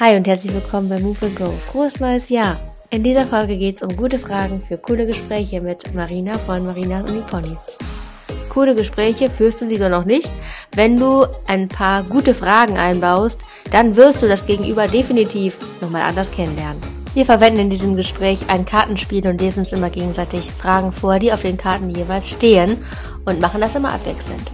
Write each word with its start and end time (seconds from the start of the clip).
Hi 0.00 0.16
und 0.16 0.26
herzlich 0.26 0.52
willkommen 0.52 0.88
bei 0.88 0.98
Move 1.00 1.16
and 1.22 1.36
Grow. 1.36 1.54
Frohes 1.70 2.00
neues 2.00 2.28
Jahr! 2.28 2.58
In 2.90 3.04
dieser 3.04 3.26
Folge 3.26 3.56
geht 3.56 3.76
es 3.76 3.82
um 3.82 3.96
gute 3.96 4.18
Fragen 4.18 4.60
für 4.60 4.76
coole 4.76 5.06
Gespräche 5.06 5.60
mit 5.60 5.94
Marina 5.94 6.38
von 6.38 6.66
Marinas 6.66 7.08
Unicornis. 7.08 7.60
Coole 8.48 8.74
Gespräche 8.74 9.30
führst 9.30 9.60
du 9.60 9.66
sie 9.66 9.78
doch 9.78 9.88
noch 9.88 10.04
nicht. 10.04 10.30
Wenn 10.74 10.98
du 10.98 11.24
ein 11.46 11.68
paar 11.68 12.02
gute 12.02 12.34
Fragen 12.34 12.76
einbaust, 12.76 13.40
dann 13.70 13.96
wirst 13.96 14.22
du 14.22 14.28
das 14.28 14.46
Gegenüber 14.46 14.88
definitiv 14.88 15.60
nochmal 15.80 16.02
anders 16.02 16.30
kennenlernen. 16.30 16.82
Wir 17.14 17.24
verwenden 17.24 17.60
in 17.60 17.70
diesem 17.70 17.96
Gespräch 17.96 18.40
ein 18.48 18.64
Kartenspiel 18.64 19.26
und 19.26 19.40
lesen 19.40 19.60
uns 19.60 19.72
immer 19.72 19.90
gegenseitig 19.90 20.50
Fragen 20.50 20.92
vor, 20.92 21.18
die 21.18 21.32
auf 21.32 21.42
den 21.42 21.56
Karten 21.56 21.90
jeweils 21.90 22.28
stehen 22.28 22.78
und 23.24 23.40
machen 23.40 23.60
das 23.60 23.74
immer 23.74 23.92
abwechselnd. 23.92 24.50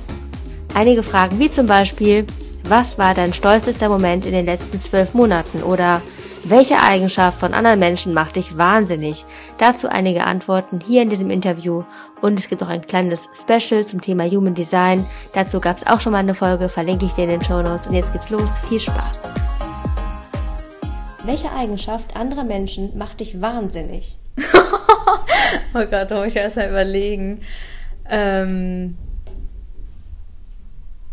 Einige 0.75 1.03
Fragen 1.03 1.39
wie 1.39 1.51
zum 1.51 1.67
Beispiel, 1.67 2.27
was 2.69 2.99
war 2.99 3.15
dein 3.15 3.33
stolzester 3.33 3.89
Moment 3.89 4.27
in 4.27 4.33
den 4.33 4.47
letzten 4.47 4.81
zwölf 4.81 5.15
Monaten? 5.15 5.63
Oder 5.63 6.03
welche 6.45 6.81
Eigenschaft 6.81 7.41
von 7.41 7.55
anderen 7.55 7.79
Menschen 7.79 8.15
macht 8.15 8.37
dich 8.37 8.57
wahnsinnig? 8.57 9.25
Dazu 9.59 9.89
einige 9.89 10.25
Antworten 10.25 10.81
hier 10.87 11.03
in 11.03 11.11
diesem 11.11 11.31
Interview. 11.31 11.85
Und 12.21 12.39
es 12.39 12.49
gibt 12.49 12.63
auch 12.63 12.69
ein 12.69 12.87
kleines 12.87 13.29
Special 13.35 13.87
zum 13.87 14.01
Thema 14.01 14.25
Human 14.25 14.55
Design. 14.55 15.05
Dazu 15.35 15.61
gab 15.61 15.77
es 15.77 15.87
auch 15.87 16.01
schon 16.01 16.13
mal 16.13 16.19
eine 16.19 16.35
Folge, 16.35 16.69
verlinke 16.69 17.07
ich 17.07 17.13
dir 17.13 17.25
in 17.25 17.31
den 17.31 17.43
Show 17.43 17.63
Notes. 17.63 17.87
Und 17.87 17.95
jetzt 17.95 18.13
geht's 18.13 18.31
los. 18.31 18.51
Viel 18.69 18.81
Spaß! 18.81 19.21
Welche 21.25 21.53
Eigenschaft 21.53 22.17
anderer 22.17 22.45
Menschen 22.45 22.97
macht 22.97 23.21
dich 23.21 23.41
wahnsinnig? 23.41 24.19
oh 25.75 25.85
Gott, 25.91 26.11
da 26.11 26.19
muss 26.19 26.29
ich 26.29 26.37
erst 26.37 26.57
mal 26.57 26.69
überlegen. 26.69 27.43
Ähm 28.09 28.97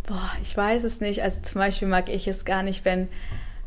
Boah, 0.07 0.31
ich 0.41 0.55
weiß 0.55 0.83
es 0.83 1.01
nicht. 1.01 1.23
Also 1.23 1.41
zum 1.41 1.59
Beispiel 1.59 1.87
mag 1.87 2.09
ich 2.09 2.27
es 2.27 2.45
gar 2.45 2.63
nicht, 2.63 2.85
wenn 2.85 3.07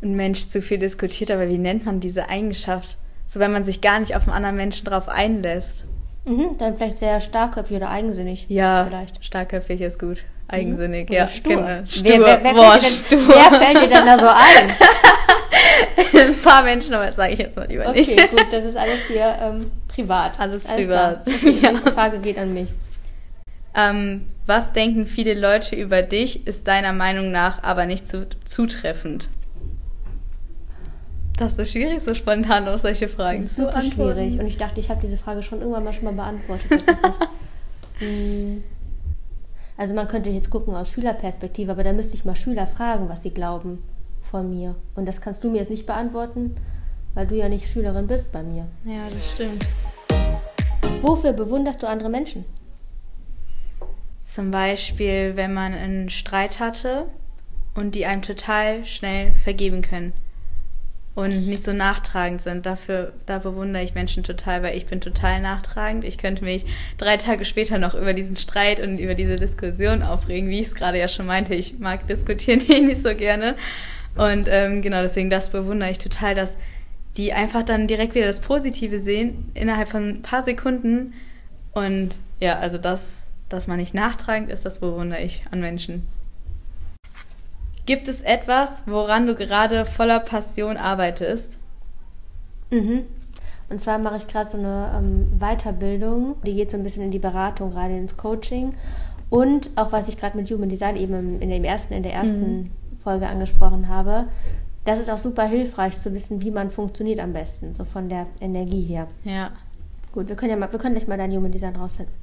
ein 0.02 0.14
Mensch 0.14 0.48
zu 0.48 0.62
viel 0.62 0.78
diskutiert, 0.78 1.30
aber 1.30 1.48
wie 1.48 1.58
nennt 1.58 1.84
man 1.84 2.00
diese 2.00 2.28
Eigenschaft? 2.28 2.98
So 3.26 3.40
wenn 3.40 3.52
man 3.52 3.64
sich 3.64 3.80
gar 3.80 4.00
nicht 4.00 4.14
auf 4.14 4.22
einen 4.22 4.32
anderen 4.32 4.56
Menschen 4.56 4.84
drauf 4.86 5.08
einlässt. 5.08 5.84
Mhm, 6.24 6.56
dann 6.58 6.76
vielleicht 6.76 6.98
sehr 6.98 7.20
starkköpfig 7.20 7.76
oder 7.76 7.90
eigensinnig. 7.90 8.46
Ja, 8.48 8.84
vielleicht. 8.86 9.24
starkköpfig 9.24 9.80
ist 9.80 9.98
gut. 9.98 10.24
Eigensinnig, 10.46 11.08
mhm. 11.08 11.14
ja. 11.14 11.26
Stur. 11.26 11.56
Genau. 11.56 11.86
Stur. 11.86 12.04
Wer, 12.04 12.20
wer, 12.20 12.44
wer, 12.44 12.54
Boah, 12.54 12.78
fällt 12.80 13.10
denn, 13.10 13.28
wer, 13.28 13.60
fällt 13.60 13.82
dir 13.82 13.96
denn, 13.96 14.06
da 14.06 14.18
so 14.18 14.26
ein? 14.26 14.72
ein 16.28 16.42
paar 16.42 16.62
Menschen, 16.62 16.94
aber 16.94 17.06
das 17.06 17.16
sage 17.16 17.32
ich 17.32 17.38
jetzt 17.38 17.56
mal 17.56 17.66
lieber 17.66 17.86
okay, 17.88 17.98
nicht. 17.98 18.12
Okay, 18.12 18.28
gut, 18.30 18.46
das 18.50 18.64
ist 18.64 18.76
alles 18.76 19.06
hier 19.06 19.36
ähm, 19.42 19.70
privat. 19.88 20.40
Alles, 20.40 20.66
alles 20.66 20.86
privat. 20.86 21.26
Okay, 21.26 21.38
die 21.60 21.66
nächste 21.66 21.92
Frage 21.92 22.18
geht 22.18 22.38
an 22.38 22.54
mich. 22.54 22.68
Ähm, 23.74 24.26
was 24.46 24.72
denken 24.72 25.06
viele 25.06 25.34
Leute 25.34 25.76
über 25.76 26.02
dich, 26.02 26.46
ist 26.46 26.68
deiner 26.68 26.92
Meinung 26.92 27.30
nach 27.30 27.62
aber 27.62 27.86
nicht 27.86 28.06
zu, 28.06 28.26
zutreffend? 28.44 29.28
Das 31.36 31.56
ist 31.56 31.72
schwierig, 31.72 32.00
so 32.00 32.14
spontan 32.14 32.66
auf 32.66 32.80
solche 32.80 33.08
Fragen 33.08 33.38
das 33.38 33.46
ist 33.46 33.56
super 33.56 33.78
zu 33.78 33.90
schwierig. 33.92 34.40
Und 34.40 34.46
ich 34.46 34.56
dachte, 34.56 34.80
ich 34.80 34.90
habe 34.90 35.00
diese 35.00 35.16
Frage 35.16 35.42
schon 35.42 35.60
irgendwann 35.60 35.84
mal 35.84 35.92
schon 35.92 36.04
mal 36.04 36.14
beantwortet. 36.14 36.82
Hm. 37.98 38.64
also 39.76 39.94
man 39.94 40.08
könnte 40.08 40.30
jetzt 40.30 40.50
gucken 40.50 40.74
aus 40.74 40.92
Schülerperspektive, 40.92 41.70
aber 41.70 41.84
da 41.84 41.92
müsste 41.92 42.14
ich 42.14 42.24
mal 42.24 42.34
Schüler 42.34 42.66
fragen, 42.66 43.08
was 43.08 43.22
sie 43.22 43.30
glauben 43.30 43.82
von 44.20 44.50
mir. 44.50 44.74
Und 44.96 45.06
das 45.06 45.20
kannst 45.20 45.44
du 45.44 45.50
mir 45.50 45.58
jetzt 45.58 45.70
nicht 45.70 45.86
beantworten, 45.86 46.56
weil 47.14 47.26
du 47.28 47.36
ja 47.36 47.48
nicht 47.48 47.68
Schülerin 47.68 48.08
bist 48.08 48.32
bei 48.32 48.42
mir. 48.42 48.66
Ja, 48.84 49.08
das 49.10 49.30
stimmt. 49.32 49.64
Wofür 51.02 51.32
bewunderst 51.32 51.82
du 51.82 51.86
andere 51.86 52.08
Menschen? 52.08 52.44
Zum 54.28 54.50
Beispiel, 54.50 55.36
wenn 55.36 55.54
man 55.54 55.72
einen 55.72 56.10
Streit 56.10 56.60
hatte 56.60 57.06
und 57.74 57.94
die 57.94 58.04
einem 58.04 58.20
total 58.20 58.84
schnell 58.84 59.32
vergeben 59.42 59.80
können 59.80 60.12
und 61.14 61.46
nicht 61.46 61.64
so 61.64 61.72
nachtragend 61.72 62.42
sind. 62.42 62.66
Dafür, 62.66 63.14
da 63.24 63.38
bewundere 63.38 63.82
ich 63.82 63.94
Menschen 63.94 64.24
total, 64.24 64.62
weil 64.62 64.76
ich 64.76 64.84
bin 64.84 65.00
total 65.00 65.40
nachtragend. 65.40 66.04
Ich 66.04 66.18
könnte 66.18 66.44
mich 66.44 66.66
drei 66.98 67.16
Tage 67.16 67.46
später 67.46 67.78
noch 67.78 67.94
über 67.94 68.12
diesen 68.12 68.36
Streit 68.36 68.80
und 68.80 68.98
über 68.98 69.14
diese 69.14 69.36
Diskussion 69.36 70.02
aufregen, 70.02 70.50
wie 70.50 70.60
ich 70.60 70.66
es 70.66 70.74
gerade 70.74 70.98
ja 70.98 71.08
schon 71.08 71.24
meinte. 71.24 71.54
Ich 71.54 71.78
mag 71.78 72.06
diskutieren 72.06 72.60
eh 72.68 72.80
nicht 72.80 73.00
so 73.00 73.14
gerne. 73.14 73.56
Und 74.14 74.46
ähm, 74.50 74.82
genau 74.82 75.00
deswegen, 75.00 75.30
das 75.30 75.48
bewundere 75.48 75.90
ich 75.90 75.98
total, 75.98 76.34
dass 76.34 76.58
die 77.16 77.32
einfach 77.32 77.62
dann 77.62 77.86
direkt 77.86 78.14
wieder 78.14 78.26
das 78.26 78.42
Positive 78.42 79.00
sehen 79.00 79.50
innerhalb 79.54 79.88
von 79.88 80.06
ein 80.06 80.22
paar 80.22 80.42
Sekunden. 80.42 81.14
Und 81.72 82.10
ja, 82.40 82.58
also 82.58 82.76
das 82.76 83.27
dass 83.48 83.66
man 83.66 83.78
nicht 83.78 83.94
nachtragend 83.94 84.50
ist, 84.50 84.64
das 84.64 84.80
bewundere 84.80 85.20
ich 85.20 85.44
an 85.50 85.60
Menschen. 85.60 86.06
Gibt 87.86 88.06
es 88.08 88.22
etwas, 88.22 88.82
woran 88.86 89.26
du 89.26 89.34
gerade 89.34 89.86
voller 89.86 90.20
Passion 90.20 90.76
arbeitest? 90.76 91.56
Mhm. 92.70 93.04
Und 93.70 93.80
zwar 93.80 93.98
mache 93.98 94.16
ich 94.16 94.26
gerade 94.26 94.48
so 94.48 94.58
eine 94.58 94.92
ähm, 94.96 95.38
Weiterbildung, 95.38 96.36
die 96.44 96.54
geht 96.54 96.70
so 96.70 96.76
ein 96.76 96.82
bisschen 96.82 97.02
in 97.02 97.10
die 97.10 97.18
Beratung, 97.18 97.70
gerade 97.70 97.96
ins 97.96 98.16
Coaching. 98.16 98.74
Und 99.30 99.70
auch 99.76 99.92
was 99.92 100.08
ich 100.08 100.16
gerade 100.16 100.36
mit 100.36 100.50
Human 100.50 100.68
Design 100.68 100.96
eben 100.96 101.40
in, 101.40 101.50
dem 101.50 101.64
ersten, 101.64 101.92
in 101.94 102.02
der 102.02 102.14
ersten 102.14 102.56
mhm. 102.56 102.70
Folge 102.98 103.26
angesprochen 103.26 103.88
habe, 103.88 104.26
das 104.84 104.98
ist 104.98 105.10
auch 105.10 105.18
super 105.18 105.44
hilfreich 105.44 105.98
zu 105.98 106.14
wissen, 106.14 106.40
wie 106.40 106.50
man 106.50 106.70
funktioniert 106.70 107.20
am 107.20 107.34
besten, 107.34 107.74
so 107.74 107.84
von 107.84 108.08
der 108.08 108.26
Energie 108.40 108.82
her. 108.82 109.06
Ja. 109.24 109.50
Gut, 110.12 110.28
wir 110.28 110.36
können 110.36 110.50
ja 110.50 110.56
mal, 110.56 110.72
wir 110.72 110.78
können 110.78 110.94
gleich 110.94 111.06
mal 111.06 111.18
dein 111.18 111.32
Human 111.32 111.52
Design 111.52 111.76
rausfinden. 111.76 112.14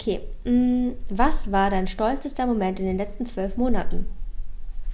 Okay, 0.00 0.20
mm, 0.44 0.92
was 1.10 1.50
war 1.50 1.70
dein 1.70 1.88
stolzester 1.88 2.46
Moment 2.46 2.78
in 2.78 2.86
den 2.86 2.96
letzten 2.96 3.26
zwölf 3.26 3.56
Monaten? 3.56 4.06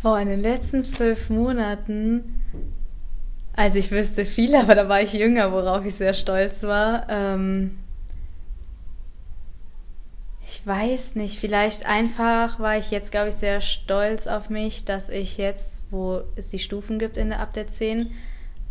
Boah, 0.02 0.18
in 0.18 0.28
den 0.28 0.40
letzten 0.40 0.82
zwölf 0.82 1.28
Monaten, 1.28 2.40
also 3.54 3.78
ich 3.78 3.90
wüsste 3.90 4.24
viel, 4.24 4.56
aber 4.56 4.74
da 4.74 4.88
war 4.88 5.02
ich 5.02 5.12
jünger, 5.12 5.52
worauf 5.52 5.84
ich 5.84 5.96
sehr 5.96 6.14
stolz 6.14 6.62
war. 6.62 7.06
Ähm 7.10 7.78
ich 10.48 10.66
weiß 10.66 11.16
nicht, 11.16 11.38
vielleicht 11.38 11.84
einfach 11.84 12.58
war 12.58 12.78
ich 12.78 12.90
jetzt, 12.90 13.10
glaube 13.10 13.28
ich, 13.28 13.34
sehr 13.34 13.60
stolz 13.60 14.26
auf 14.26 14.48
mich, 14.48 14.86
dass 14.86 15.10
ich 15.10 15.36
jetzt, 15.36 15.82
wo 15.90 16.22
es 16.36 16.48
die 16.48 16.58
Stufen 16.58 16.98
gibt 16.98 17.18
in 17.18 17.28
der, 17.28 17.40
ab 17.40 17.52
der 17.52 17.66
10, 17.66 18.10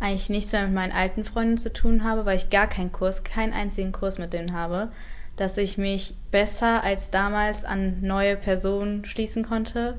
eigentlich 0.00 0.30
nichts 0.30 0.52
mehr 0.52 0.64
mit 0.64 0.74
meinen 0.74 0.92
alten 0.92 1.24
Freunden 1.24 1.58
zu 1.58 1.72
tun 1.72 2.02
habe, 2.02 2.26
weil 2.26 2.36
ich 2.36 2.50
gar 2.50 2.66
keinen 2.66 2.90
Kurs, 2.90 3.22
keinen 3.22 3.52
einzigen 3.52 3.92
Kurs 3.92 4.18
mit 4.18 4.32
denen 4.32 4.52
habe 4.52 4.90
dass 5.36 5.58
ich 5.58 5.78
mich 5.78 6.14
besser 6.30 6.82
als 6.84 7.10
damals 7.10 7.64
an 7.64 7.98
neue 8.02 8.36
Personen 8.36 9.04
schließen 9.04 9.44
konnte 9.44 9.98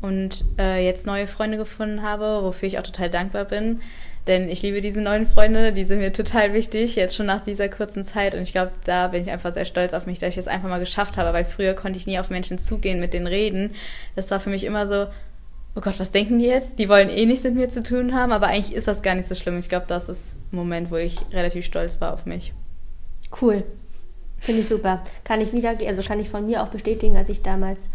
und 0.00 0.44
äh, 0.58 0.84
jetzt 0.84 1.06
neue 1.06 1.26
Freunde 1.26 1.56
gefunden 1.56 2.02
habe, 2.02 2.42
wofür 2.42 2.66
ich 2.66 2.78
auch 2.78 2.82
total 2.82 3.10
dankbar 3.10 3.44
bin. 3.44 3.80
Denn 4.26 4.48
ich 4.48 4.62
liebe 4.62 4.80
diese 4.80 5.00
neuen 5.00 5.26
Freunde, 5.26 5.72
die 5.72 5.84
sind 5.84 6.00
mir 6.00 6.12
total 6.12 6.52
wichtig, 6.52 6.96
jetzt 6.96 7.14
schon 7.14 7.26
nach 7.26 7.44
dieser 7.44 7.68
kurzen 7.68 8.02
Zeit. 8.02 8.34
Und 8.34 8.42
ich 8.42 8.52
glaube, 8.52 8.72
da 8.84 9.08
bin 9.08 9.22
ich 9.22 9.30
einfach 9.30 9.52
sehr 9.52 9.64
stolz 9.64 9.94
auf 9.94 10.06
mich, 10.06 10.18
dass 10.18 10.30
ich 10.30 10.38
es 10.38 10.48
einfach 10.48 10.68
mal 10.68 10.80
geschafft 10.80 11.16
habe, 11.16 11.32
weil 11.32 11.44
früher 11.44 11.74
konnte 11.74 11.96
ich 11.96 12.08
nie 12.08 12.18
auf 12.18 12.28
Menschen 12.28 12.58
zugehen, 12.58 12.98
mit 12.98 13.14
denen 13.14 13.28
reden. 13.28 13.74
Das 14.16 14.30
war 14.32 14.40
für 14.40 14.50
mich 14.50 14.64
immer 14.64 14.88
so, 14.88 15.06
oh 15.76 15.80
Gott, 15.80 16.00
was 16.00 16.10
denken 16.10 16.40
die 16.40 16.46
jetzt? 16.46 16.80
Die 16.80 16.88
wollen 16.88 17.08
eh 17.08 17.24
nichts 17.24 17.44
mit 17.44 17.54
mir 17.54 17.70
zu 17.70 17.84
tun 17.84 18.14
haben, 18.14 18.32
aber 18.32 18.48
eigentlich 18.48 18.74
ist 18.74 18.88
das 18.88 19.02
gar 19.02 19.14
nicht 19.14 19.28
so 19.28 19.36
schlimm. 19.36 19.58
Ich 19.58 19.68
glaube, 19.68 19.86
das 19.86 20.08
ist 20.08 20.34
ein 20.52 20.56
Moment, 20.56 20.90
wo 20.90 20.96
ich 20.96 21.18
relativ 21.32 21.64
stolz 21.64 22.00
war 22.00 22.12
auf 22.12 22.26
mich. 22.26 22.52
Cool. 23.40 23.62
Finde 24.46 24.60
ich 24.60 24.68
super. 24.68 25.02
Kann 25.24 25.40
ich 25.40 25.52
wieder, 25.52 25.70
also 25.70 26.02
kann 26.02 26.20
ich 26.20 26.28
von 26.28 26.46
mir 26.46 26.62
auch 26.62 26.68
bestätigen, 26.68 27.16
als 27.16 27.28
ich 27.28 27.42
damals 27.42 27.90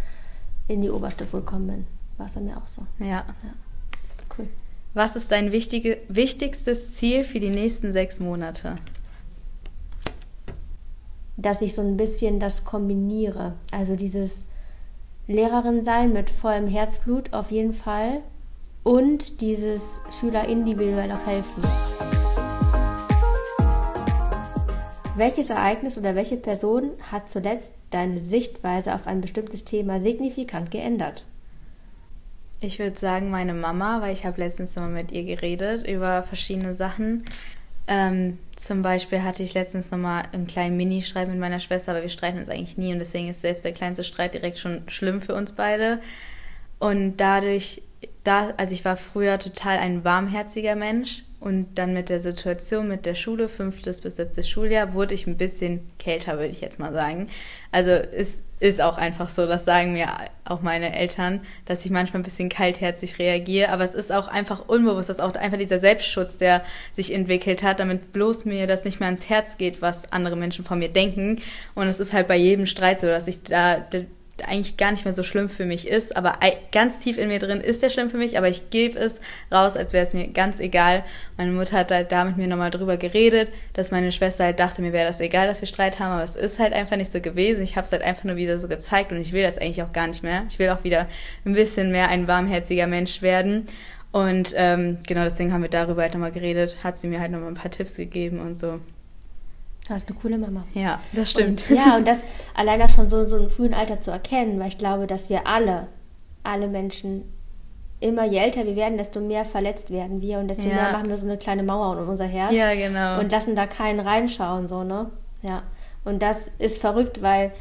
in 0.68 0.82
die 0.82 0.90
Oberstufe 0.90 1.38
gekommen 1.38 1.68
bin. 1.68 1.88
War 2.18 2.26
es 2.26 2.34
bei 2.34 2.42
mir 2.42 2.58
auch 2.58 2.68
so. 2.68 2.82
Ja. 3.00 3.08
ja. 3.08 3.26
Cool. 4.38 4.50
Was 4.94 5.16
ist 5.16 5.32
dein 5.32 5.54
wichtige, 5.54 6.00
wichtigstes 6.10 6.94
Ziel 6.96 7.24
für 7.24 7.40
die 7.40 7.52
nächsten 7.52 7.94
sechs 7.94 8.20
Monate? 8.20 8.76
Dass 11.38 11.62
ich 11.62 11.74
so 11.74 11.82
ein 11.82 11.96
bisschen 11.96 12.42
das 12.42 12.66
kombiniere. 12.66 13.54
Also 13.72 13.96
dieses 13.96 14.48
Lehrerin 15.28 15.86
sein 15.86 16.12
mit 16.12 16.30
vollem 16.30 16.68
Herzblut 16.68 17.32
auf 17.32 17.50
jeden 17.52 17.74
Fall 17.74 18.20
und 18.84 19.40
dieses 19.40 20.02
Schüler 20.20 20.50
individuell 20.50 21.14
auch 21.14 21.26
helfen. 21.26 22.21
Welches 25.18 25.50
Ereignis 25.50 25.98
oder 25.98 26.16
welche 26.16 26.38
Person 26.38 26.92
hat 27.12 27.30
zuletzt 27.30 27.74
deine 27.90 28.18
Sichtweise 28.18 28.96
auf 28.96 29.08
ein 29.08 29.20
bestimmtes 29.20 29.66
Thema 29.66 30.00
signifikant 30.00 30.72
geändert? 30.72 31.26
Ich 32.62 32.80
würde 32.80 32.98
sagen, 32.98 33.30
meine 33.30 33.54
Mama, 33.54 34.02
weil 34.02 34.14
ich 34.14 34.26
habe 34.26 34.40
letztens 34.40 34.76
mal 34.78 34.88
mit 34.88 35.12
ihr 35.12 35.26
geredet 35.26 35.86
über 35.86 36.24
verschiedene 36.24 36.74
Sachen. 36.74 37.26
Ähm, 37.88 38.38
zum 38.56 38.84
Beispiel 38.84 39.22
hatte 39.22 39.44
ich 39.44 39.54
letztens 39.54 39.92
nochmal 39.92 40.24
einen 40.32 40.48
kleinen 40.48 40.78
Mini-Streit 40.78 41.28
mit 41.28 41.40
meiner 41.40 41.60
Schwester, 41.60 41.92
aber 41.92 42.04
wir 42.04 42.10
streiten 42.10 42.40
uns 42.40 42.50
eigentlich 42.50 42.78
nie 42.78 42.94
und 42.94 43.00
deswegen 43.00 43.28
ist 43.28 43.42
selbst 43.42 43.66
der 43.66 43.74
kleinste 43.74 44.06
Streit 44.06 44.34
direkt 44.34 44.60
schon 44.60 44.84
schlimm 44.88 45.22
für 45.22 45.36
uns 45.36 45.52
beide. 45.54 46.00
Und 46.80 47.18
dadurch, 47.18 47.82
da, 48.24 48.54
also 48.56 48.72
ich 48.72 48.86
war 48.86 48.96
früher 48.96 49.40
total 49.40 49.78
ein 49.78 50.06
warmherziger 50.06 50.78
Mensch 50.78 51.24
Und 51.42 51.80
dann 51.80 51.92
mit 51.94 52.10
der 52.10 52.20
Situation 52.20 52.88
mit 52.88 53.08
der 53.08 53.16
Schule, 53.16 53.50
fünftes 53.50 54.02
bis 54.02 54.18
siebtes 54.18 54.48
Schuljahr, 54.48 54.94
wurde 54.94 55.16
ich 55.16 55.26
ein 55.26 55.38
bisschen 55.38 55.90
kälter, 55.98 56.34
würde 56.34 56.50
ich 56.52 56.62
jetzt 56.62 56.80
mal 56.80 56.94
sagen. 56.94 57.32
Also 57.72 57.90
es 57.90 58.46
ist 58.60 58.80
auch 58.80 59.00
einfach 59.00 59.30
so, 59.30 59.48
das 59.48 59.66
sagen 59.66 59.94
mir 59.94 60.08
auch 60.46 60.62
meine 60.62 60.96
Eltern, 60.96 61.42
dass 61.66 61.84
ich 61.84 61.90
manchmal 61.90 62.22
ein 62.22 62.26
bisschen 62.26 62.50
kaltherzig 62.50 63.18
reagiere. 63.18 63.70
Aber 63.70 63.84
es 63.84 63.96
ist 63.96 64.12
auch 64.12 64.28
einfach 64.28 64.70
unbewusst, 64.70 65.10
das 65.10 65.18
ist 65.18 65.24
auch 65.24 65.34
einfach 65.34 65.58
dieser 65.58 65.80
Selbstschutz, 65.80 66.38
der 66.38 66.64
sich 66.94 67.12
entwickelt 67.12 67.64
hat, 67.64 67.80
damit 67.80 68.14
bloß 68.14 68.46
mir 68.46 68.68
das 68.68 68.86
nicht 68.86 69.00
mehr 69.00 69.08
ans 69.08 69.28
Herz 69.28 69.58
geht, 69.58 69.82
was 69.82 70.14
andere 70.14 70.36
Menschen 70.36 70.64
von 70.64 70.78
mir 70.78 70.90
denken. 70.90 71.42
Und 71.74 71.88
es 71.88 72.00
ist 72.00 72.14
halt 72.14 72.28
bei 72.28 72.38
jedem 72.38 72.68
Streit 72.68 73.00
so, 73.00 73.08
dass 73.08 73.26
ich 73.26 73.42
da 73.42 73.84
eigentlich 74.46 74.78
gar 74.78 74.92
nicht 74.92 75.06
mehr 75.06 75.14
so 75.14 75.24
schlimm 75.24 75.50
für 75.50 75.66
mich 75.66 75.88
ist, 75.88 76.16
aber 76.16 76.40
ganz 76.72 77.00
tief 77.00 77.18
in 77.18 77.28
mir 77.28 77.40
drin 77.40 77.62
ist 77.62 77.84
der 77.84 77.90
schlimm 77.90 78.10
für 78.10 78.18
mich, 78.18 78.38
aber 78.38 78.48
ich 78.48 78.70
gebe 78.70 79.00
es 79.00 79.22
raus, 79.52 79.78
als 79.78 79.94
wäre 79.94 80.06
es 80.06 80.14
mir 80.14 80.28
ganz 80.28 80.60
egal. 80.60 81.04
Meine 81.38 81.52
Mutter 81.52 81.78
hat 81.78 81.92
halt 81.92 82.12
da 82.12 82.24
mit 82.24 82.38
mir 82.38 82.48
nochmal 82.48 82.72
drüber 82.72 82.98
geredet, 82.98 83.52
dass 83.74 83.92
meine 83.92 84.12
Schwester 84.12 84.46
halt 84.46 84.60
dachte, 84.60 84.82
mir 84.82 84.94
wäre 84.94 85.08
das 85.08 85.20
egal, 85.20 85.48
dass 85.48 85.62
wir 85.62 85.68
Streit 85.68 86.00
haben, 86.00 86.14
aber 86.14 86.24
es 86.24 86.36
ist 86.36 86.60
halt 86.60 86.74
einfach 86.74 86.98
nicht 86.98 87.12
so 87.12 87.22
gewesen. 87.22 87.64
Ich 87.64 87.76
habe 87.76 87.86
es 87.86 87.92
halt 87.92 88.02
einfach 88.02 88.24
nur 88.24 88.36
wieder 88.36 88.60
so 88.60 88.68
gezeigt 88.68 89.12
und 89.12 89.22
ich 89.22 89.34
will 89.34 89.44
das 89.44 89.58
eigentlich 89.58 89.84
auch 89.84 89.94
gar 89.94 90.08
nicht 90.08 90.24
mehr. 90.24 90.44
Ich 90.50 90.60
will 90.60 90.70
auch 90.70 90.84
wieder 90.84 91.08
ein 91.46 91.54
bisschen 91.54 91.92
mehr 91.92 92.10
ein 92.10 92.28
warmherziger 92.28 92.88
Mensch 92.88 93.22
werden. 93.22 93.66
Und 94.12 94.54
ähm, 94.58 94.98
genau 95.08 95.24
deswegen 95.24 95.54
haben 95.54 95.62
wir 95.62 95.70
darüber 95.70 96.02
halt 96.02 96.14
nochmal 96.14 96.32
geredet, 96.32 96.78
hat 96.84 97.00
sie 97.00 97.08
mir 97.08 97.20
halt 97.20 97.32
nochmal 97.32 97.50
ein 97.50 97.56
paar 97.56 97.72
Tipps 97.72 97.96
gegeben 97.96 98.40
und 98.40 98.56
so. 98.56 98.80
Du 99.92 99.96
hast 99.96 100.08
eine 100.10 100.18
coole 100.18 100.38
Mama. 100.38 100.64
Ja, 100.74 101.02
das 101.12 101.32
stimmt. 101.32 101.70
Und, 101.70 101.76
ja, 101.76 101.98
und 101.98 102.08
das 102.08 102.24
allein 102.56 102.80
das 102.80 102.94
schon 102.94 103.10
so, 103.10 103.26
so 103.26 103.36
einem 103.36 103.50
frühen 103.50 103.74
Alter 103.74 104.00
zu 104.00 104.10
erkennen, 104.10 104.58
weil 104.58 104.70
ich 104.70 104.78
glaube, 104.78 105.06
dass 105.06 105.30
wir 105.30 105.48
alle, 105.48 105.88
alle 106.44 106.70
Menschen, 106.70 107.24
immer 108.00 108.24
je 108.24 108.38
älter 108.38 108.66
wir 108.66 108.78
werden, 108.78 108.98
desto 108.98 109.20
mehr 109.20 109.44
verletzt 109.44 109.92
werden 109.92 110.22
wir 110.22 110.40
und 110.40 110.48
desto 110.48 110.70
ja. 110.70 110.76
mehr 110.76 110.92
machen 110.94 111.10
wir 111.10 111.18
so 111.18 111.26
eine 111.26 111.36
kleine 111.36 111.64
Mauer 111.64 111.98
um 111.98 112.08
unser 112.08 112.26
Herz. 112.26 112.54
Ja, 112.54 112.74
genau. 112.74 113.20
Und 113.20 113.34
lassen 113.34 113.54
da 113.54 113.68
keinen 113.68 114.00
reinschauen, 114.00 114.70
so, 114.70 114.86
ne? 114.86 115.10
Ja. 115.42 115.64
Und 116.06 116.22
das 116.22 116.50
ist 116.58 116.80
verrückt, 116.80 117.22
weil 117.22 117.52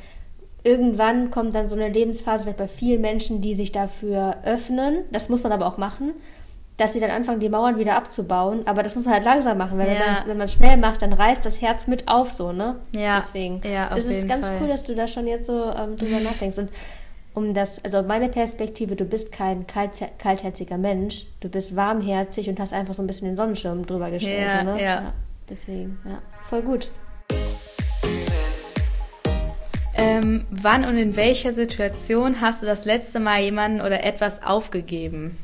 irgendwann 0.62 1.32
kommt 1.32 1.56
dann 1.56 1.68
so 1.68 1.74
eine 1.74 1.88
Lebensphase 1.88 2.54
bei 2.56 2.68
vielen 2.68 3.00
Menschen, 3.00 3.42
die 3.42 3.56
sich 3.56 3.72
dafür 3.72 4.36
öffnen. 4.44 4.98
Das 5.10 5.30
muss 5.30 5.42
man 5.42 5.50
aber 5.50 5.66
auch 5.66 5.78
machen 5.78 6.14
dass 6.80 6.94
sie 6.94 7.00
dann 7.00 7.10
anfangen, 7.10 7.40
die 7.40 7.50
Mauern 7.50 7.78
wieder 7.78 7.94
abzubauen. 7.94 8.62
Aber 8.66 8.82
das 8.82 8.94
muss 8.94 9.04
man 9.04 9.12
halt 9.12 9.24
langsam 9.24 9.58
machen, 9.58 9.78
weil 9.78 9.92
ja. 9.92 10.24
wenn 10.26 10.38
man 10.38 10.46
es 10.46 10.54
schnell 10.54 10.78
macht, 10.78 11.02
dann 11.02 11.12
reißt 11.12 11.44
das 11.44 11.60
Herz 11.60 11.86
mit 11.86 12.08
auf, 12.08 12.32
so, 12.32 12.52
ne? 12.52 12.76
Ja. 12.92 13.16
Deswegen. 13.18 13.60
Ja, 13.70 13.94
es 13.94 14.06
ist 14.06 14.26
ganz 14.26 14.48
Fall. 14.48 14.56
cool, 14.60 14.68
dass 14.68 14.84
du 14.84 14.94
da 14.94 15.06
schon 15.06 15.26
jetzt 15.26 15.46
so 15.46 15.70
ähm, 15.70 15.96
drüber 15.96 16.20
nachdenkst. 16.24 16.56
Und 16.56 16.70
um 17.34 17.52
das, 17.52 17.84
also 17.84 18.02
meine 18.02 18.30
Perspektive, 18.30 18.96
du 18.96 19.04
bist 19.04 19.30
kein 19.30 19.66
kalt, 19.66 19.92
kaltherziger 20.18 20.78
Mensch, 20.78 21.26
du 21.40 21.50
bist 21.50 21.76
warmherzig 21.76 22.48
und 22.48 22.58
hast 22.58 22.72
einfach 22.72 22.94
so 22.94 23.02
ein 23.02 23.06
bisschen 23.06 23.28
den 23.28 23.36
Sonnenschirm 23.36 23.86
drüber 23.86 24.10
gestellt. 24.10 24.40
Ja, 24.40 24.60
so, 24.60 24.72
ne? 24.72 24.82
ja. 24.82 24.94
ja. 24.94 25.12
Deswegen, 25.50 25.98
ja. 26.06 26.22
Voll 26.48 26.62
gut. 26.62 26.90
Ähm, 29.96 30.46
wann 30.50 30.86
und 30.86 30.96
in 30.96 31.14
welcher 31.16 31.52
Situation 31.52 32.40
hast 32.40 32.62
du 32.62 32.66
das 32.66 32.86
letzte 32.86 33.20
Mal 33.20 33.42
jemanden 33.42 33.82
oder 33.82 34.02
etwas 34.02 34.42
aufgegeben? 34.42 35.36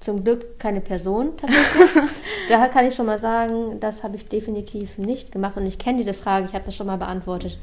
Zum 0.00 0.24
Glück 0.24 0.58
keine 0.58 0.80
Person 0.80 1.36
tatsächlich. 1.36 2.04
da 2.48 2.66
kann 2.68 2.86
ich 2.86 2.94
schon 2.94 3.06
mal 3.06 3.18
sagen, 3.18 3.78
das 3.80 4.02
habe 4.02 4.16
ich 4.16 4.26
definitiv 4.26 4.96
nicht 4.98 5.30
gemacht 5.30 5.56
und 5.56 5.66
ich 5.66 5.78
kenne 5.78 5.98
diese 5.98 6.14
Frage, 6.14 6.46
ich 6.46 6.54
habe 6.54 6.64
das 6.64 6.74
schon 6.74 6.86
mal 6.86 6.96
beantwortet. 6.96 7.58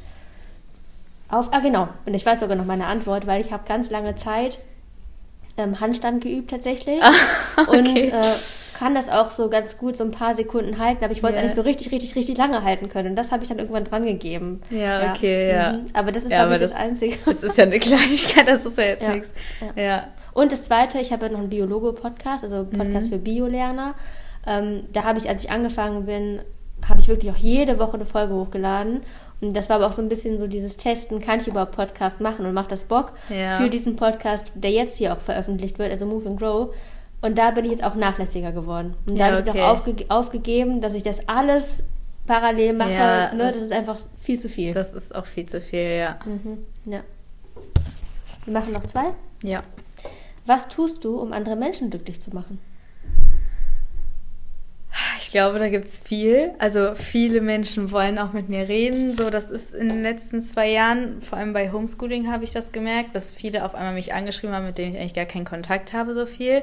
Auf, 1.28 1.48
ah 1.52 1.60
genau, 1.60 1.88
und 2.06 2.14
ich 2.14 2.24
weiß 2.24 2.40
sogar 2.40 2.56
noch 2.56 2.64
meine 2.64 2.86
Antwort, 2.86 3.26
weil 3.26 3.40
ich 3.40 3.52
habe 3.52 3.64
ganz 3.66 3.90
lange 3.90 4.16
Zeit 4.16 4.60
ähm, 5.58 5.80
Handstand 5.80 6.22
geübt 6.22 6.50
tatsächlich 6.50 7.02
ah, 7.02 7.12
okay. 7.56 7.78
und 7.78 7.96
äh, 7.96 8.34
kann 8.78 8.94
das 8.94 9.08
auch 9.08 9.30
so 9.30 9.50
ganz 9.50 9.76
gut 9.76 9.96
so 9.96 10.04
ein 10.04 10.12
paar 10.12 10.34
Sekunden 10.34 10.78
halten, 10.78 11.04
aber 11.04 11.12
ich 11.12 11.22
wollte 11.22 11.36
es 11.36 11.42
yeah. 11.42 11.42
eigentlich 11.42 11.54
so 11.56 11.62
richtig, 11.62 11.92
richtig, 11.92 12.14
richtig 12.14 12.38
lange 12.38 12.62
halten 12.62 12.88
können 12.88 13.10
und 13.10 13.16
das 13.16 13.32
habe 13.32 13.42
ich 13.42 13.48
dann 13.48 13.58
irgendwann 13.58 13.84
dran 13.84 14.06
gegeben. 14.06 14.62
Ja, 14.70 15.12
okay, 15.12 15.50
ja. 15.50 15.72
Mhm. 15.72 15.86
Aber 15.92 16.12
das 16.12 16.22
ist, 16.22 16.30
ja, 16.30 16.46
glaube 16.46 16.54
ich, 16.54 16.60
das, 16.60 16.70
das 16.70 16.80
Einzige. 16.80 17.16
Das 17.26 17.42
ist 17.42 17.58
ja 17.58 17.64
eine 17.64 17.78
Kleinigkeit, 17.80 18.46
das 18.46 18.64
ist 18.64 18.78
ja 18.78 18.84
jetzt 18.84 19.02
ja. 19.02 19.12
nichts. 19.12 19.32
Ja. 19.74 20.06
Und 20.38 20.52
das 20.52 20.62
Zweite, 20.62 21.00
ich 21.00 21.12
habe 21.12 21.26
ja 21.26 21.32
noch 21.32 21.40
einen 21.40 21.50
Biologo-Podcast, 21.50 22.44
also 22.44 22.62
Podcast 22.62 23.06
mhm. 23.06 23.10
für 23.10 23.18
Biolerner. 23.18 23.94
Ähm, 24.46 24.84
da 24.92 25.02
habe 25.02 25.18
ich, 25.18 25.28
als 25.28 25.42
ich 25.42 25.50
angefangen 25.50 26.06
bin, 26.06 26.38
habe 26.88 27.00
ich 27.00 27.08
wirklich 27.08 27.32
auch 27.32 27.36
jede 27.36 27.80
Woche 27.80 27.94
eine 27.94 28.06
Folge 28.06 28.34
hochgeladen. 28.34 29.00
Und 29.40 29.56
das 29.56 29.68
war 29.68 29.76
aber 29.76 29.88
auch 29.88 29.92
so 29.92 30.00
ein 30.00 30.08
bisschen 30.08 30.38
so 30.38 30.46
dieses 30.46 30.76
Testen, 30.76 31.20
kann 31.20 31.40
ich 31.40 31.48
überhaupt 31.48 31.72
Podcast 31.72 32.20
machen 32.20 32.46
und 32.46 32.54
macht 32.54 32.70
das 32.70 32.84
Bock 32.84 33.14
ja. 33.30 33.56
für 33.56 33.68
diesen 33.68 33.96
Podcast, 33.96 34.52
der 34.54 34.70
jetzt 34.70 34.96
hier 34.96 35.12
auch 35.12 35.18
veröffentlicht 35.18 35.80
wird, 35.80 35.90
also 35.90 36.06
Move 36.06 36.28
and 36.28 36.38
Grow. 36.38 36.72
Und 37.20 37.36
da 37.36 37.50
bin 37.50 37.64
ich 37.64 37.72
jetzt 37.72 37.82
auch 37.82 37.96
nachlässiger 37.96 38.52
geworden. 38.52 38.94
Und 39.08 39.18
da 39.18 39.26
ja, 39.26 39.32
habe 39.32 39.42
ich 39.42 39.48
okay. 39.48 39.62
auch 39.62 39.80
aufge 39.80 40.04
aufgegeben, 40.08 40.80
dass 40.80 40.94
ich 40.94 41.02
das 41.02 41.28
alles 41.28 41.82
parallel 42.28 42.74
mache. 42.74 42.92
Ja, 42.92 43.34
ne? 43.34 43.38
das, 43.38 43.54
das, 43.54 43.62
ist 43.62 43.72
einfach 43.72 43.96
viel 44.20 44.38
zu 44.38 44.48
viel. 44.48 44.72
Das 44.72 44.94
ist 44.94 45.12
auch 45.16 45.26
viel 45.26 45.46
zu 45.46 45.60
viel, 45.60 45.98
ja. 45.98 46.20
Mhm. 46.24 46.58
ja. 46.84 47.00
Wir 48.44 48.52
machen 48.52 48.72
noch 48.72 48.86
zwei? 48.86 49.06
Ja. 49.42 49.62
Was 50.48 50.66
tust 50.66 51.04
du, 51.04 51.20
um 51.20 51.34
andere 51.34 51.56
Menschen 51.56 51.90
glücklich 51.90 52.22
zu 52.22 52.34
machen? 52.34 52.58
Ich 55.20 55.30
glaube, 55.30 55.58
da 55.58 55.68
gibt 55.68 55.84
es 55.84 56.00
viel. 56.00 56.52
Also 56.58 56.94
viele 56.94 57.42
Menschen 57.42 57.90
wollen 57.92 58.18
auch 58.18 58.32
mit 58.32 58.48
mir 58.48 58.66
reden. 58.66 59.14
So, 59.14 59.28
das 59.28 59.50
ist 59.50 59.74
in 59.74 59.90
den 59.90 60.02
letzten 60.02 60.40
zwei 60.40 60.70
Jahren, 60.70 61.20
vor 61.20 61.36
allem 61.36 61.52
bei 61.52 61.70
Homeschooling 61.70 62.32
habe 62.32 62.44
ich 62.44 62.50
das 62.50 62.72
gemerkt, 62.72 63.14
dass 63.14 63.30
viele 63.30 63.62
auf 63.62 63.74
einmal 63.74 63.92
mich 63.92 64.14
angeschrieben 64.14 64.56
haben, 64.56 64.64
mit 64.64 64.78
denen 64.78 64.94
ich 64.94 64.98
eigentlich 64.98 65.12
gar 65.12 65.26
keinen 65.26 65.44
Kontakt 65.44 65.92
habe, 65.92 66.14
so 66.14 66.24
viel. 66.24 66.62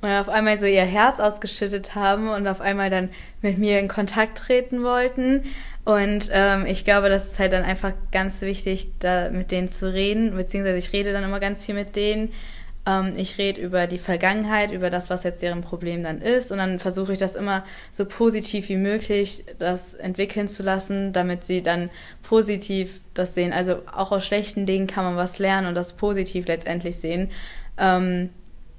Und 0.00 0.08
dann 0.08 0.20
auf 0.20 0.28
einmal 0.28 0.56
so 0.56 0.66
ihr 0.66 0.84
Herz 0.84 1.18
ausgeschüttet 1.18 1.96
haben 1.96 2.28
und 2.28 2.46
auf 2.46 2.60
einmal 2.60 2.90
dann 2.90 3.08
mit 3.42 3.58
mir 3.58 3.80
in 3.80 3.88
Kontakt 3.88 4.38
treten 4.38 4.84
wollten. 4.84 5.46
Und 5.84 6.30
ähm, 6.32 6.64
ich 6.64 6.84
glaube, 6.84 7.08
das 7.08 7.26
ist 7.26 7.40
halt 7.40 7.52
dann 7.52 7.64
einfach 7.64 7.92
ganz 8.12 8.40
wichtig, 8.42 8.90
da 9.00 9.30
mit 9.30 9.50
denen 9.50 9.68
zu 9.68 9.92
reden, 9.92 10.36
beziehungsweise 10.36 10.78
ich 10.78 10.92
rede 10.92 11.12
dann 11.12 11.24
immer 11.24 11.40
ganz 11.40 11.66
viel 11.66 11.74
mit 11.74 11.96
denen 11.96 12.32
ähm, 12.86 13.12
ich 13.16 13.36
rede 13.36 13.60
über 13.60 13.86
die 13.86 13.98
Vergangenheit, 13.98 14.70
über 14.70 14.88
das, 14.88 15.10
was 15.10 15.24
jetzt 15.24 15.42
deren 15.42 15.60
Problem 15.60 16.02
dann 16.02 16.22
ist. 16.22 16.52
Und 16.52 16.58
dann 16.58 16.78
versuche 16.78 17.12
ich 17.12 17.18
das 17.18 17.34
immer 17.34 17.64
so 17.92 18.04
positiv 18.06 18.68
wie 18.68 18.76
möglich, 18.76 19.44
das 19.58 19.94
entwickeln 19.94 20.48
zu 20.48 20.62
lassen, 20.62 21.12
damit 21.12 21.44
sie 21.44 21.62
dann 21.62 21.90
positiv 22.22 23.00
das 23.12 23.34
sehen. 23.34 23.52
Also 23.52 23.82
auch 23.92 24.12
aus 24.12 24.24
schlechten 24.24 24.66
Dingen 24.66 24.86
kann 24.86 25.04
man 25.04 25.16
was 25.16 25.38
lernen 25.38 25.66
und 25.66 25.74
das 25.74 25.94
positiv 25.94 26.46
letztendlich 26.46 26.98
sehen. 26.98 27.30
Ähm, 27.76 28.30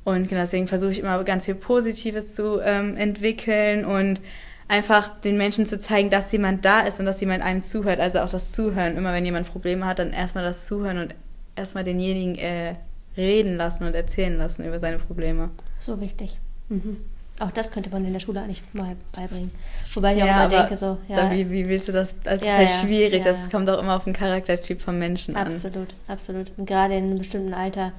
und 0.05 0.29
genau 0.29 0.41
deswegen 0.41 0.67
versuche 0.67 0.91
ich 0.91 0.99
immer 0.99 1.21
ganz 1.25 1.45
viel 1.45 1.55
Positives 1.55 2.33
zu 2.33 2.61
ähm, 2.61 2.95
entwickeln 2.95 3.83
und 3.83 4.21
einfach 4.69 5.19
den 5.19 5.37
Menschen 5.37 5.65
zu 5.65 5.79
zeigen, 5.79 6.09
dass 6.09 6.31
jemand 6.31 6.63
da 6.63 6.81
ist 6.81 7.01
und 7.01 7.05
dass 7.05 7.19
jemand 7.19 7.43
einem 7.43 7.61
zuhört. 7.61 7.99
Also 7.99 8.19
auch 8.19 8.29
das 8.29 8.53
Zuhören. 8.53 8.95
Immer 8.95 9.11
wenn 9.11 9.25
jemand 9.25 9.51
Probleme 9.51 9.85
hat, 9.85 9.99
dann 9.99 10.13
erstmal 10.13 10.45
das 10.45 10.65
Zuhören 10.65 10.97
und 10.97 11.15
erstmal 11.57 11.83
denjenigen 11.83 12.35
äh, 12.35 12.75
reden 13.17 13.57
lassen 13.57 13.85
und 13.85 13.95
erzählen 13.95 14.37
lassen 14.37 14.65
über 14.65 14.79
seine 14.79 14.99
Probleme. 14.99 15.49
So 15.79 15.99
wichtig. 15.99 16.39
Mhm. 16.69 16.97
Auch 17.39 17.51
das 17.51 17.71
könnte 17.71 17.91
man 17.91 18.03
in 18.03 18.13
der 18.13 18.19
Schule 18.19 18.41
eigentlich 18.41 18.63
mal 18.73 18.95
beibringen. 19.15 19.51
Wobei 19.93 20.13
ich 20.13 20.19
ja, 20.19 20.25
auch 20.25 20.29
immer 20.29 20.47
denke, 20.47 20.75
so, 20.75 20.97
ja. 21.07 21.31
wie, 21.31 21.49
wie 21.51 21.67
willst 21.67 21.87
du 21.87 21.91
das? 21.91 22.15
Das 22.23 22.41
ja, 22.41 22.47
ist 22.47 22.57
halt 22.57 22.69
ja, 22.69 22.75
schwierig. 22.81 23.23
das 23.23 23.49
kommt 23.49 23.69
auch 23.69 23.79
immer 23.79 23.95
auf 23.95 24.05
den 24.05 24.13
Charaktertyp 24.13 24.81
vom 24.81 24.97
Menschen 24.97 25.35
an. 25.35 25.47
Absolut, 25.47 25.95
absolut. 26.07 26.51
Und 26.57 26.65
gerade 26.65 26.95
in 26.95 27.03
einem 27.03 27.17
bestimmten 27.19 27.53
Alter, 27.53 27.91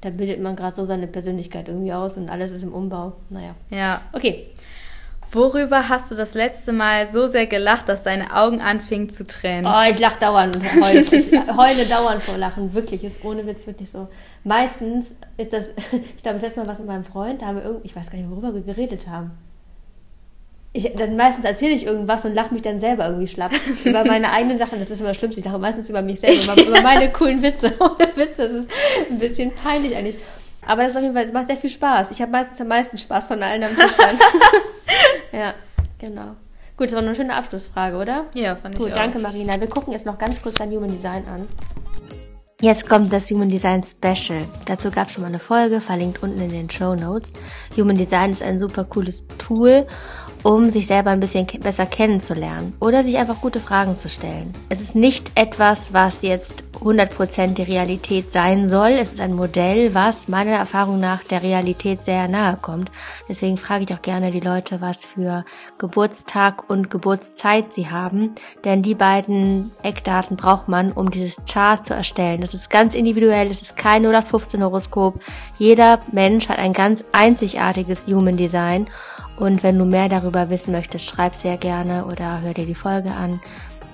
da 0.00 0.10
bildet 0.10 0.40
man 0.40 0.56
gerade 0.56 0.74
so 0.74 0.84
seine 0.86 1.06
Persönlichkeit 1.06 1.68
irgendwie 1.68 1.92
aus 1.92 2.16
und 2.16 2.28
alles 2.30 2.50
ist 2.50 2.64
im 2.64 2.72
Umbau. 2.72 3.12
Naja. 3.28 3.54
Ja. 3.70 4.02
Okay. 4.12 4.48
Worüber 5.32 5.88
hast 5.88 6.10
du 6.10 6.16
das 6.16 6.34
letzte 6.34 6.72
Mal 6.72 7.08
so 7.08 7.28
sehr 7.28 7.46
gelacht, 7.46 7.88
dass 7.88 8.02
deine 8.02 8.34
Augen 8.34 8.60
anfingen 8.60 9.10
zu 9.10 9.24
tränen? 9.24 9.64
Oh, 9.64 9.88
ich 9.88 9.98
lach 10.00 10.18
dauernd, 10.18 10.60
heule, 10.80 11.00
ich 11.10 11.30
heule 11.32 11.86
dauernd 11.86 12.20
vor 12.20 12.36
Lachen. 12.36 12.74
Wirklich, 12.74 13.04
ist 13.04 13.24
ohne 13.24 13.46
Witz 13.46 13.64
wirklich 13.64 13.90
so. 13.90 14.08
Meistens 14.42 15.14
ist 15.36 15.52
das, 15.52 15.68
ich 16.16 16.22
glaube, 16.22 16.38
das 16.38 16.42
letzte 16.42 16.60
Mal 16.60 16.66
was 16.66 16.78
mit 16.80 16.88
meinem 16.88 17.04
Freund, 17.04 17.42
da 17.42 17.46
haben 17.46 17.56
wir 17.56 17.64
irgendwie, 17.64 17.86
ich 17.86 17.94
weiß 17.94 18.10
gar 18.10 18.18
nicht, 18.18 18.28
worüber 18.28 18.54
wir 18.54 18.62
geredet 18.62 19.06
haben. 19.06 19.30
Ich, 20.72 20.92
dann 20.96 21.16
meistens 21.16 21.44
erzähle 21.44 21.74
ich 21.74 21.86
irgendwas 21.86 22.24
und 22.24 22.34
lache 22.34 22.52
mich 22.52 22.62
dann 22.62 22.80
selber 22.80 23.06
irgendwie 23.06 23.28
schlapp. 23.28 23.52
über 23.84 24.04
meine 24.04 24.32
eigenen 24.32 24.58
Sachen, 24.58 24.80
das 24.80 24.90
ist 24.90 25.00
immer 25.00 25.14
schlimm. 25.14 25.30
Ich 25.36 25.44
lache 25.44 25.58
meistens 25.58 25.88
über 25.88 26.02
mich 26.02 26.18
selber, 26.18 26.54
über, 26.54 26.66
über 26.66 26.80
meine 26.80 27.10
coolen 27.12 27.40
Witze. 27.42 27.72
Ohne 27.78 28.16
Witze, 28.16 28.48
das 28.48 28.52
ist 28.52 28.70
ein 29.08 29.18
bisschen 29.20 29.52
peinlich 29.52 29.96
eigentlich. 29.96 30.16
Aber 30.66 30.82
das 30.82 30.92
ist 30.92 30.96
auf 30.96 31.02
jeden 31.02 31.14
Fall, 31.14 31.24
es 31.24 31.32
macht 31.32 31.46
sehr 31.46 31.56
viel 31.56 31.70
Spaß. 31.70 32.10
Ich 32.10 32.20
habe 32.20 32.32
meistens 32.32 32.60
am 32.60 32.68
meisten 32.68 32.98
Spaß 32.98 33.26
von 33.26 33.40
allen 33.42 33.62
am 33.62 33.76
Tisch. 33.76 33.96
Ja, 35.32 35.54
genau. 35.98 36.36
Gut, 36.76 36.86
das 36.86 36.94
war 36.94 37.02
eine 37.02 37.14
schöne 37.14 37.34
Abschlussfrage, 37.34 37.96
oder? 37.96 38.26
Ja, 38.34 38.56
fand 38.56 38.78
Gut, 38.78 38.88
ich 38.88 38.92
auch. 38.94 38.98
danke 38.98 39.18
Marina. 39.18 39.60
Wir 39.60 39.68
gucken 39.68 39.92
jetzt 39.92 40.06
noch 40.06 40.16
ganz 40.16 40.40
kurz 40.40 40.56
dein 40.56 40.70
Human 40.70 40.90
Design 40.90 41.24
an. 41.28 41.46
Jetzt 42.62 42.88
kommt 42.88 43.10
das 43.10 43.30
Human 43.30 43.48
Design 43.48 43.82
Special. 43.82 44.46
Dazu 44.66 44.90
gab 44.90 45.08
es 45.08 45.14
schon 45.14 45.22
mal 45.22 45.28
eine 45.28 45.38
Folge, 45.38 45.80
verlinkt 45.80 46.22
unten 46.22 46.40
in 46.42 46.50
den 46.50 46.68
Show 46.68 46.94
Notes. 46.94 47.32
Human 47.76 47.96
Design 47.96 48.30
ist 48.32 48.42
ein 48.42 48.58
super 48.58 48.84
cooles 48.84 49.26
Tool 49.38 49.86
um 50.42 50.70
sich 50.70 50.86
selber 50.86 51.10
ein 51.10 51.20
bisschen 51.20 51.46
besser 51.46 51.86
kennenzulernen 51.86 52.74
oder 52.80 53.04
sich 53.04 53.18
einfach 53.18 53.40
gute 53.40 53.60
Fragen 53.60 53.98
zu 53.98 54.08
stellen. 54.08 54.52
Es 54.68 54.80
ist 54.80 54.94
nicht 54.94 55.32
etwas, 55.34 55.92
was 55.92 56.22
jetzt 56.22 56.64
100% 56.80 57.54
die 57.54 57.62
Realität 57.62 58.32
sein 58.32 58.70
soll. 58.70 58.92
Es 58.92 59.12
ist 59.12 59.20
ein 59.20 59.34
Modell, 59.34 59.94
was 59.94 60.28
meiner 60.28 60.52
Erfahrung 60.52 60.98
nach 60.98 61.22
der 61.24 61.42
Realität 61.42 62.04
sehr 62.04 62.26
nahe 62.28 62.56
kommt. 62.60 62.90
Deswegen 63.28 63.58
frage 63.58 63.84
ich 63.84 63.94
auch 63.94 64.02
gerne 64.02 64.30
die 64.30 64.40
Leute, 64.40 64.80
was 64.80 65.04
für 65.04 65.44
Geburtstag 65.78 66.68
und 66.70 66.90
Geburtszeit 66.90 67.72
sie 67.72 67.90
haben. 67.90 68.34
Denn 68.64 68.82
die 68.82 68.94
beiden 68.94 69.70
Eckdaten 69.82 70.36
braucht 70.36 70.68
man, 70.68 70.92
um 70.92 71.10
dieses 71.10 71.44
Chart 71.44 71.84
zu 71.84 71.94
erstellen. 71.94 72.40
Das 72.40 72.54
ist 72.54 72.70
ganz 72.70 72.94
individuell. 72.94 73.50
Es 73.50 73.62
ist 73.62 73.76
kein 73.76 74.02
0815 74.02 74.62
Horoskop. 74.62 75.20
Jeder 75.58 76.00
Mensch 76.12 76.48
hat 76.48 76.58
ein 76.58 76.72
ganz 76.72 77.04
einzigartiges 77.12 78.06
Human 78.06 78.36
Design. 78.36 78.86
Und 79.40 79.62
wenn 79.62 79.78
du 79.78 79.86
mehr 79.86 80.10
darüber 80.10 80.50
wissen 80.50 80.70
möchtest, 80.70 81.06
schreib 81.06 81.34
sehr 81.34 81.56
gerne 81.56 82.04
oder 82.04 82.42
hör 82.42 82.52
dir 82.52 82.66
die 82.66 82.74
Folge 82.74 83.10
an. 83.10 83.40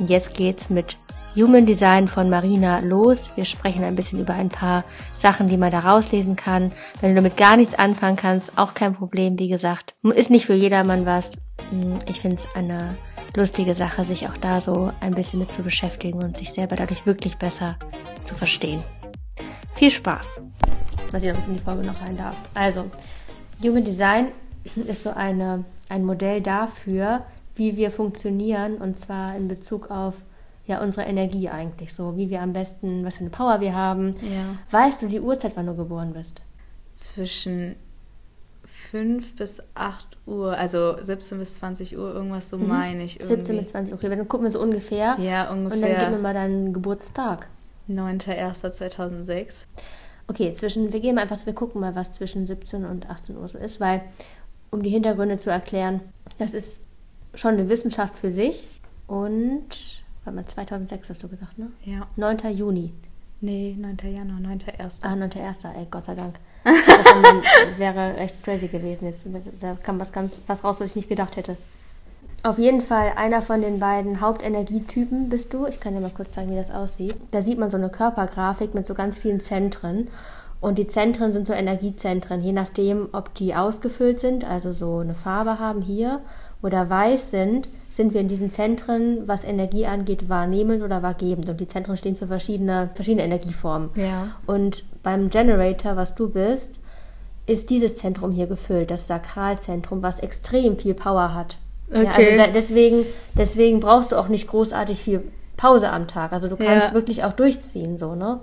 Und 0.01 0.11
jetzt 0.11 0.35
geht's 0.35 0.71
mit 0.71 0.97
Human 1.37 1.67
Design 1.67 2.09
von 2.09 2.29
Marina 2.29 2.81
los. 2.81 3.31
Wir 3.37 3.45
sprechen 3.45 3.85
ein 3.85 3.95
bisschen 3.95 4.19
über 4.19 4.35
ein 4.35 4.49
paar 4.49 4.83
Sachen, 5.15 5.47
die 5.47 5.57
man 5.57 5.71
da 5.71 5.79
rauslesen 5.79 6.35
kann. 6.35 6.73
Wenn 7.01 7.11
du 7.11 7.15
damit 7.15 7.37
gar 7.37 7.57
nichts 7.57 7.75
anfangen 7.75 8.17
kannst, 8.17 8.59
auch 8.59 8.75
kein 8.75 8.93
Problem. 8.93 9.39
Wie 9.39 9.47
gesagt, 9.47 9.95
ist 10.03 10.31
nicht 10.31 10.47
für 10.47 10.55
jedermann 10.55 11.07
was. 11.07 11.37
Hm, 11.71 11.99
ich 12.09 12.21
finde 12.21 12.37
es 12.37 12.49
eine 12.57 12.97
lustige 13.37 13.77
Sache, 13.77 14.05
sich 14.05 14.27
auch 14.27 14.37
da 14.39 14.61
so 14.61 14.91
ein 15.01 15.15
bisschen 15.15 15.39
mit 15.39 15.53
zu 15.53 15.63
beschäftigen 15.63 16.25
und 16.25 16.37
sich 16.37 16.53
selber 16.53 16.75
dadurch 16.75 17.07
wirklich 17.07 17.37
besser 17.37 17.77
zu 18.25 18.35
verstehen. 18.35 18.83
Viel 19.75 19.93
Spaß! 19.93 20.27
Mal 21.13 21.21
sehen, 21.21 21.35
ob 21.35 21.39
es 21.39 21.47
in 21.47 21.55
die 21.55 21.63
Folge 21.63 21.87
noch 21.87 22.03
rein 22.03 22.17
darf. 22.17 22.37
Also, 22.55 22.91
Human 23.63 23.85
Design 23.85 24.33
ist 24.75 25.03
so 25.03 25.11
eine, 25.11 25.65
ein 25.89 26.05
Modell 26.05 26.41
dafür, 26.41 27.23
wie 27.55 27.77
wir 27.77 27.91
funktionieren 27.91 28.77
und 28.77 28.99
zwar 28.99 29.37
in 29.37 29.49
Bezug 29.49 29.91
auf 29.91 30.23
ja 30.67 30.83
unsere 30.83 31.07
Energie 31.07 31.49
eigentlich 31.49 31.95
so, 31.95 32.17
wie 32.17 32.29
wir 32.29 32.43
am 32.43 32.53
besten, 32.53 33.05
was 33.05 33.15
für 33.15 33.21
eine 33.21 33.31
Power 33.31 33.61
wir 33.61 33.75
haben. 33.75 34.15
Ja. 34.23 34.57
Weißt 34.71 35.01
du 35.01 35.07
die 35.07 35.21
Uhrzeit, 35.21 35.53
wann 35.55 35.67
du 35.67 35.77
geboren 35.77 36.13
bist? 36.13 36.43
Zwischen 36.95 37.77
5 38.91 39.37
bis 39.37 39.63
8 39.75 40.17
Uhr, 40.27 40.57
also 40.57 40.97
17 41.01 41.39
bis 41.39 41.57
20 41.57 41.97
Uhr, 41.97 42.15
irgendwas 42.15 42.49
so 42.49 42.59
mhm. 42.59 42.69
meine 42.69 43.05
ich. 43.05 43.21
Irgendwie. 43.21 43.37
17 43.37 43.57
bis 43.57 43.69
20 43.69 43.93
Uhr, 43.93 43.99
okay, 43.99 44.09
dann 44.09 44.29
gucken 44.29 44.47
wir 44.47 44.53
so 44.53 44.61
ungefähr. 44.61 45.17
Ja, 45.19 45.51
ungefähr. 45.51 45.77
Und 45.77 45.83
dann 45.83 45.99
gib 45.99 46.11
mir 46.11 46.19
mal 46.19 46.35
deinen 46.35 46.73
Geburtstag. 46.73 47.49
9.1.2006. 47.89 49.65
Okay, 50.29 50.53
zwischen, 50.53 50.93
wir 50.93 51.01
gehen 51.01 51.19
einfach, 51.19 51.45
wir 51.47 51.55
gucken 51.55 51.81
mal, 51.81 51.95
was 51.95 52.13
zwischen 52.13 52.47
17 52.47 52.85
und 52.85 53.09
18 53.09 53.37
Uhr 53.37 53.49
so 53.49 53.59
ist, 53.59 53.81
weil, 53.81 54.03
um 54.77 54.83
die 54.83 54.91
Hintergründe 54.91 55.39
zu 55.39 55.51
erklären, 55.51 56.01
das 56.39 56.55
ist 56.55 56.81
schon 57.35 57.55
eine 57.55 57.69
Wissenschaft 57.69 58.19
für 58.19 58.31
sich 58.31 58.69
und 59.07 60.05
Warte 60.27 60.37
mal, 60.37 60.45
2006 60.45 61.09
hast 61.09 61.23
du 61.23 61.29
gesagt, 61.29 61.57
ne? 61.57 61.71
Ja. 61.85 62.09
9. 62.17 62.39
Juni. 62.53 62.93
Nee, 63.41 63.77
9. 63.79 63.97
Januar, 64.13 64.41
9.1. 64.41 64.95
Ah, 65.03 65.13
9.1. 65.13 65.73
Ey, 65.79 65.87
Gott 65.89 66.05
sei 66.05 66.17
Dank. 66.17 66.41
das 66.65 67.79
wäre 67.79 68.17
echt 68.17 68.43
crazy 68.43 68.67
gewesen. 68.67 69.05
Jetzt, 69.05 69.25
da 69.61 69.77
kam 69.81 70.01
was 70.01 70.13
ganz 70.13 70.43
was 70.49 70.65
raus, 70.65 70.81
was 70.81 70.91
ich 70.91 70.97
nicht 70.97 71.09
gedacht 71.09 71.37
hätte. 71.37 71.57
Auf 72.43 72.59
jeden 72.59 72.81
Fall 72.81 73.13
einer 73.15 73.41
von 73.41 73.61
den 73.61 73.79
beiden 73.79 74.21
Hauptenergietypen 74.21 75.29
bist 75.29 75.55
du. 75.55 75.67
Ich 75.67 75.79
kann 75.79 75.95
dir 75.95 76.01
mal 76.01 76.11
kurz 76.11 76.33
zeigen, 76.33 76.51
wie 76.51 76.57
das 76.57 76.73
aussieht. 76.73 77.15
Da 77.31 77.41
sieht 77.41 77.59
man 77.59 77.71
so 77.71 77.77
eine 77.77 77.89
Körpergrafik 77.89 78.75
mit 78.75 78.85
so 78.85 78.95
ganz 78.95 79.19
vielen 79.19 79.39
Zentren. 79.39 80.09
Und 80.61 80.79
die 80.79 80.87
Zentren 80.87 81.33
sind 81.33 81.47
so 81.47 81.53
Energiezentren, 81.53 82.41
je 82.41 82.53
nachdem, 82.53 83.09
ob 83.13 83.35
die 83.35 83.55
ausgefüllt 83.55 84.19
sind, 84.19 84.49
also 84.49 84.73
so 84.73 84.99
eine 84.99 85.15
Farbe 85.15 85.59
haben 85.59 85.83
hier, 85.83 86.21
oder 86.63 86.89
weiß 86.89 87.31
sind, 87.31 87.69
sind 87.91 88.15
wir 88.15 88.21
in 88.21 88.29
diesen 88.29 88.51
Zentren, 88.51 89.29
was 89.29 89.45
Energie 89.45 89.87
angeht, 89.87 90.29
wahrnehmend 90.29 90.83
oder 90.83 91.03
wahrgebend. 91.03 91.49
Und 91.49 91.61
die 91.61 91.67
Zentren 91.67 91.97
stehen 91.97 92.17
für 92.17 92.27
verschiedene, 92.27 92.91
verschiedene 92.95 93.25
Energieformen. 93.25 93.91
Ja. 93.95 94.29
Und 94.47 94.85
beim 95.03 95.31
Generator, 95.31 95.97
was 95.97 96.15
du 96.15 96.29
bist, 96.31 96.81
ist 97.47 97.71
dieses 97.71 97.99
Zentrum 97.99 98.33
hier 98.33 98.47
gefüllt, 98.47 98.91
das 98.91 99.07
Sakralzentrum, 99.07 100.03
was 100.03 100.21
extrem 100.21 100.77
viel 100.79 100.95
Power 100.95 101.35
hat. 101.35 101.59
Okay. 101.89 102.05
Ja, 102.05 102.11
also 102.13 102.37
da, 102.37 102.47
deswegen, 102.49 103.05
deswegen 103.39 103.81
brauchst 103.81 104.13
du 104.13 104.17
auch 104.17 104.29
nicht 104.29 104.49
großartig 104.49 104.99
viel 104.99 105.31
Pause 105.57 105.91
am 105.91 106.09
Tag. 106.09 106.33
Also 106.33 106.49
du 106.49 106.57
kannst 106.57 106.89
ja. 106.89 106.95
wirklich 106.95 107.23
auch 107.25 107.33
durchziehen, 107.33 107.99
so, 107.99 108.15
ne? 108.15 108.41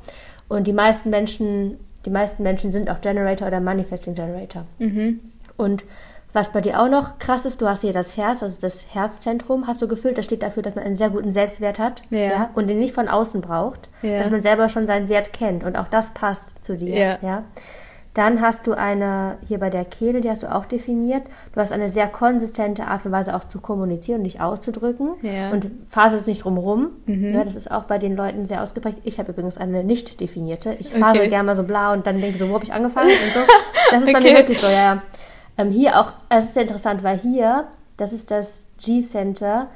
Und 0.48 0.68
die 0.68 0.74
meisten 0.74 1.10
Menschen, 1.10 1.78
die 2.06 2.10
meisten 2.10 2.44
Menschen 2.44 2.72
sind 2.72 2.90
auch 2.90 3.02
Generator 3.02 3.48
oder 3.48 3.60
Manifesting 3.60 4.16
Generator. 4.16 4.66
Mhm. 4.80 5.22
Und 5.58 5.86
was 6.34 6.52
bei 6.52 6.62
dir 6.62 6.82
auch 6.82 6.90
noch 6.90 7.20
krass 7.20 7.46
ist, 7.46 7.62
du 7.62 7.68
hast 7.68 7.82
hier 7.82 7.94
das 7.94 8.18
Herz, 8.18 8.42
also 8.42 8.60
das 8.60 8.96
Herzzentrum, 8.96 9.68
hast 9.68 9.82
du 9.84 9.88
gefüllt, 9.88 10.18
das 10.18 10.26
steht 10.26 10.42
dafür, 10.42 10.64
dass 10.64 10.74
man 10.74 10.84
einen 10.84 10.96
sehr 10.96 11.12
guten 11.12 11.32
Selbstwert 11.32 11.78
hat 11.78 12.02
ja. 12.10 12.20
ja 12.20 12.50
und 12.56 12.68
den 12.70 12.80
nicht 12.80 12.94
von 12.94 13.08
außen 13.08 13.42
braucht, 13.42 13.90
ja. 14.02 14.18
dass 14.18 14.32
man 14.32 14.42
selber 14.42 14.68
schon 14.68 14.88
seinen 14.88 15.10
Wert 15.10 15.32
kennt 15.32 15.64
und 15.64 15.78
auch 15.78 15.88
das 15.88 16.12
passt 16.16 16.66
zu 16.66 16.76
dir. 16.76 16.98
Ja. 16.98 17.18
ja. 17.22 17.44
Dann 18.14 18.42
hast 18.42 18.68
du 18.68 18.74
eine, 18.74 19.38
hier 19.48 19.58
bei 19.58 19.72
der 19.72 19.86
Kehle, 19.86 20.22
die 20.22 20.30
hast 20.30 20.44
du 20.44 20.54
auch 20.54 20.66
definiert. 20.66 21.24
Du 21.54 21.60
hast 21.60 21.72
eine 21.72 21.90
sehr 21.90 22.08
konsistente 22.08 22.86
Art 22.86 23.06
und 23.06 23.12
Weise 23.12 23.36
auch 23.36 23.46
zu 23.46 23.60
kommunizieren 23.60 24.20
und 24.20 24.26
dich 24.26 24.40
auszudrücken. 24.40 25.16
Ja. 25.24 25.50
Und 25.50 25.72
es 26.14 26.28
nicht 26.28 26.44
drumherum. 26.44 26.90
Mhm. 27.08 27.34
Ja, 27.34 27.44
das 27.44 27.56
ist 27.56 27.72
auch 27.72 27.86
bei 27.86 27.98
den 27.98 28.16
Leuten 28.16 28.46
sehr 28.46 28.62
ausgeprägt. 28.62 29.00
Ich 29.04 29.18
habe 29.18 29.32
übrigens 29.32 29.58
eine 29.58 29.84
nicht 29.84 30.20
definierte. 30.20 30.76
Ich 30.80 30.90
phase 30.94 31.20
okay. 31.20 31.30
gerne 31.30 31.48
mal 31.48 31.56
so 31.56 31.64
blau 31.64 31.94
und 31.94 32.06
dann 32.06 32.22
denke 32.22 32.38
so, 32.38 32.50
wo 32.50 32.54
habe 32.54 32.64
ich 32.64 32.74
angefangen 32.74 33.10
und 33.10 33.34
so. 33.34 33.40
Das 33.92 34.04
ist 34.04 34.10
okay. 34.10 34.24
bei 34.24 34.32
mir 34.32 34.38
wirklich 34.38 34.60
so, 34.60 34.68
ja. 34.68 35.04
Ähm, 35.58 35.70
hier 35.70 36.00
auch, 36.00 36.14
es 36.30 36.46
ist 36.46 36.54
sehr 36.54 36.64
interessant, 36.64 37.04
weil 37.04 37.18
hier, 37.18 37.66
das 37.98 38.12
ist 38.12 38.32
das 38.32 38.68
G-Center, 38.84 39.68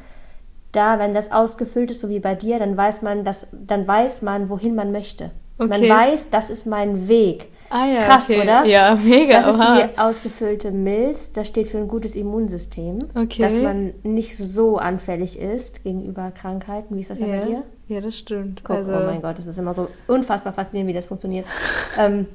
da, 0.72 0.98
wenn 0.98 1.12
das 1.12 1.32
ausgefüllt 1.32 1.92
ist, 1.92 2.02
so 2.02 2.10
wie 2.10 2.20
bei 2.20 2.36
dir, 2.36 2.58
dann 2.60 2.76
weiß 2.76 3.02
man, 3.02 3.24
dass, 3.24 3.48
dann 3.52 3.88
weiß 3.88 4.22
man, 4.22 4.50
wohin 4.50 4.76
man 4.76 4.92
möchte. 4.92 5.32
Okay. 5.60 5.70
Man 5.70 5.90
weiß, 5.90 6.30
das 6.30 6.50
ist 6.50 6.68
mein 6.68 7.08
Weg. 7.08 7.50
Ah, 7.70 7.86
ja, 7.88 8.00
Krass, 8.00 8.30
okay. 8.30 8.42
oder? 8.42 8.64
Ja, 8.66 8.96
mega. 8.96 9.38
Das 9.38 9.48
ist 9.48 9.60
Oha. 9.60 9.82
die 9.82 9.98
ausgefüllte 9.98 10.72
Milz. 10.72 11.32
Das 11.32 11.48
steht 11.48 11.68
für 11.68 11.78
ein 11.78 11.88
gutes 11.88 12.16
Immunsystem. 12.16 13.10
Okay. 13.16 13.42
Dass 13.42 13.58
man 13.58 13.94
nicht 14.04 14.38
so 14.38 14.78
anfällig 14.78 15.40
ist 15.40 15.84
gegenüber 15.84 16.32
Krankheiten. 16.32 16.96
Wie 16.96 17.02
ist 17.02 17.10
das 17.10 17.20
ja, 17.20 17.28
ja 17.28 17.40
bei 17.40 17.46
dir? 17.46 17.64
Ja, 17.88 18.02
das 18.02 18.16
stimmt. 18.16 18.64
Guck, 18.64 18.78
also. 18.78 18.92
Oh 18.94 19.06
mein 19.06 19.22
Gott, 19.22 19.38
das 19.38 19.48
ist 19.48 19.58
immer 19.58 19.74
so 19.74 19.88
unfassbar 20.08 20.54
faszinierend, 20.54 20.90
wie 20.90 20.96
das 20.96 21.08
funktioniert. 21.08 21.46
ähm, 21.98 22.28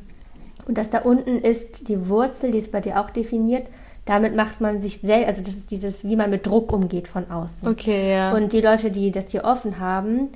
und 0.67 0.79
das 0.79 0.91
da 0.91 0.99
unten 0.99 1.39
ist 1.39 1.89
die 1.89 2.09
Wurzel, 2.09 2.51
die 2.51 2.59
ist 2.59 2.73
bei 2.73 2.81
dir 2.81 3.01
auch 3.01 3.11
definiert. 3.11 3.67
Damit 4.05 4.35
macht 4.35 4.61
man 4.61 4.81
sich 4.81 5.01
selbst, 5.01 5.29
also 5.29 5.43
das 5.43 5.57
ist 5.57 5.71
dieses, 5.71 6.05
wie 6.05 6.17
man 6.17 6.31
mit 6.31 6.47
Druck 6.47 6.73
umgeht 6.73 7.07
von 7.07 7.31
außen. 7.31 7.69
Okay, 7.69 8.13
ja. 8.13 8.33
Und 8.35 8.53
die 8.53 8.61
Leute, 8.61 8.91
die 8.91 9.13
das 9.13 9.31
hier 9.31 9.45
offen 9.45 9.79
haben, 9.79 10.29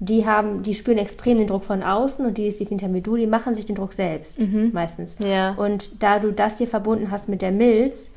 die 0.00 0.26
haben, 0.26 0.62
die 0.62 0.74
spüren 0.74 0.96
extrem 0.98 1.38
den 1.38 1.46
Druck 1.46 1.62
von 1.62 1.82
außen 1.82 2.24
und 2.24 2.38
die, 2.38 2.48
die 2.48 2.48
es 2.48 2.82
haben 2.82 2.94
wie 2.94 3.02
du, 3.02 3.16
die 3.16 3.26
machen 3.26 3.54
sich 3.54 3.66
den 3.66 3.76
Druck 3.76 3.92
selbst, 3.92 4.40
mhm. 4.40 4.70
meistens. 4.72 5.16
Ja. 5.20 5.52
Und 5.52 6.02
da 6.02 6.18
du 6.18 6.32
das 6.32 6.56
hier 6.58 6.66
verbunden 6.66 7.10
hast 7.10 7.28
mit 7.28 7.42
der 7.42 7.52
Milz, 7.52 8.10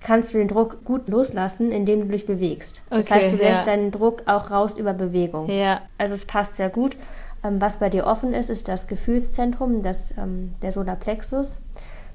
kannst 0.00 0.34
du 0.34 0.38
den 0.38 0.48
Druck 0.48 0.84
gut 0.84 1.08
loslassen, 1.08 1.70
indem 1.70 2.00
du 2.00 2.08
dich 2.08 2.26
bewegst. 2.26 2.82
Okay, 2.90 2.96
das 2.96 3.10
heißt, 3.10 3.32
du 3.32 3.36
lässt 3.36 3.66
ja. 3.66 3.72
deinen 3.72 3.92
Druck 3.92 4.24
auch 4.26 4.50
raus 4.50 4.76
über 4.76 4.94
Bewegung. 4.94 5.48
Ja. 5.48 5.82
Also 5.96 6.14
es 6.14 6.26
passt 6.26 6.56
sehr 6.56 6.70
gut. 6.70 6.96
Ähm, 7.44 7.60
was 7.60 7.78
bei 7.78 7.88
dir 7.88 8.06
offen 8.06 8.34
ist, 8.34 8.50
ist 8.50 8.66
das 8.66 8.88
Gefühlszentrum, 8.88 9.84
das, 9.84 10.12
ähm, 10.18 10.54
der 10.60 10.72
Solarplexus. 10.72 11.60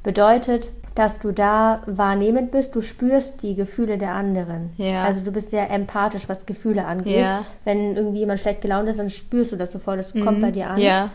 Bedeutet, 0.04 0.72
dass 0.98 1.20
du 1.20 1.32
da 1.32 1.82
wahrnehmend 1.86 2.52
bist, 2.52 2.76
du 2.76 2.82
spürst 2.82 3.44
die 3.44 3.54
Gefühle 3.54 3.98
der 3.98 4.14
anderen. 4.14 4.72
Ja. 4.78 5.04
Also 5.04 5.24
du 5.24 5.32
bist 5.32 5.52
sehr 5.52 5.70
empathisch, 5.70 6.28
was 6.28 6.46
Gefühle 6.48 6.86
angeht. 6.86 7.20
Ja. 7.20 7.46
Wenn 7.66 7.96
irgendwie 7.96 8.20
jemand 8.20 8.40
schlecht 8.40 8.62
gelaunt 8.62 8.90
ist, 8.90 8.98
dann 8.98 9.12
spürst 9.12 9.52
du 9.52 9.58
das 9.58 9.72
sofort, 9.72 10.00
das 10.00 10.16
mhm. 10.16 10.26
kommt 10.26 10.42
bei 10.42 10.50
dir 10.50 10.70
an. 10.70 10.82
Ja. 10.82 11.12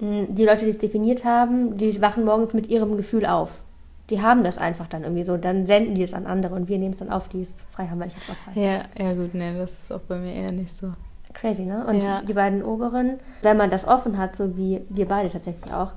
Mm, 0.00 0.34
die 0.34 0.44
Leute, 0.44 0.64
die 0.64 0.70
es 0.70 0.78
definiert 0.78 1.24
haben, 1.24 1.76
die 1.76 2.00
wachen 2.00 2.24
morgens 2.24 2.54
mit 2.54 2.68
ihrem 2.68 2.96
Gefühl 2.96 3.24
auf. 3.24 3.62
Die 4.08 4.20
haben 4.20 4.42
das 4.42 4.58
einfach 4.58 4.88
dann 4.88 5.04
irgendwie 5.04 5.22
so, 5.22 5.36
dann 5.36 5.64
senden 5.64 5.94
die 5.94 6.02
es 6.02 6.12
an 6.12 6.26
andere 6.26 6.56
und 6.56 6.68
wir 6.68 6.78
nehmen 6.78 6.92
es 6.92 6.98
dann 6.98 7.10
auf, 7.10 7.28
die 7.28 7.40
es 7.40 7.62
frei 7.70 7.86
haben, 7.86 8.00
weil 8.00 8.08
ich 8.08 8.16
hab's 8.16 8.30
auch 8.30 8.52
frei. 8.52 8.60
Ja, 8.60 8.84
ja 8.98 9.14
gut, 9.14 9.34
ne, 9.34 9.56
das 9.56 9.70
ist 9.70 9.92
auch 9.92 10.00
bei 10.00 10.18
mir 10.18 10.34
eher 10.34 10.50
nicht 10.50 10.76
so. 10.76 10.92
Crazy, 11.32 11.62
ne? 11.62 11.86
Und 11.86 12.04
die 12.28 12.34
beiden 12.34 12.64
oberen, 12.64 13.20
wenn 13.42 13.56
man 13.56 13.70
das 13.70 13.86
offen 13.86 14.18
hat, 14.18 14.34
so 14.34 14.56
wie 14.56 14.80
wir 14.88 15.06
beide 15.06 15.30
tatsächlich 15.30 15.72
auch, 15.72 15.92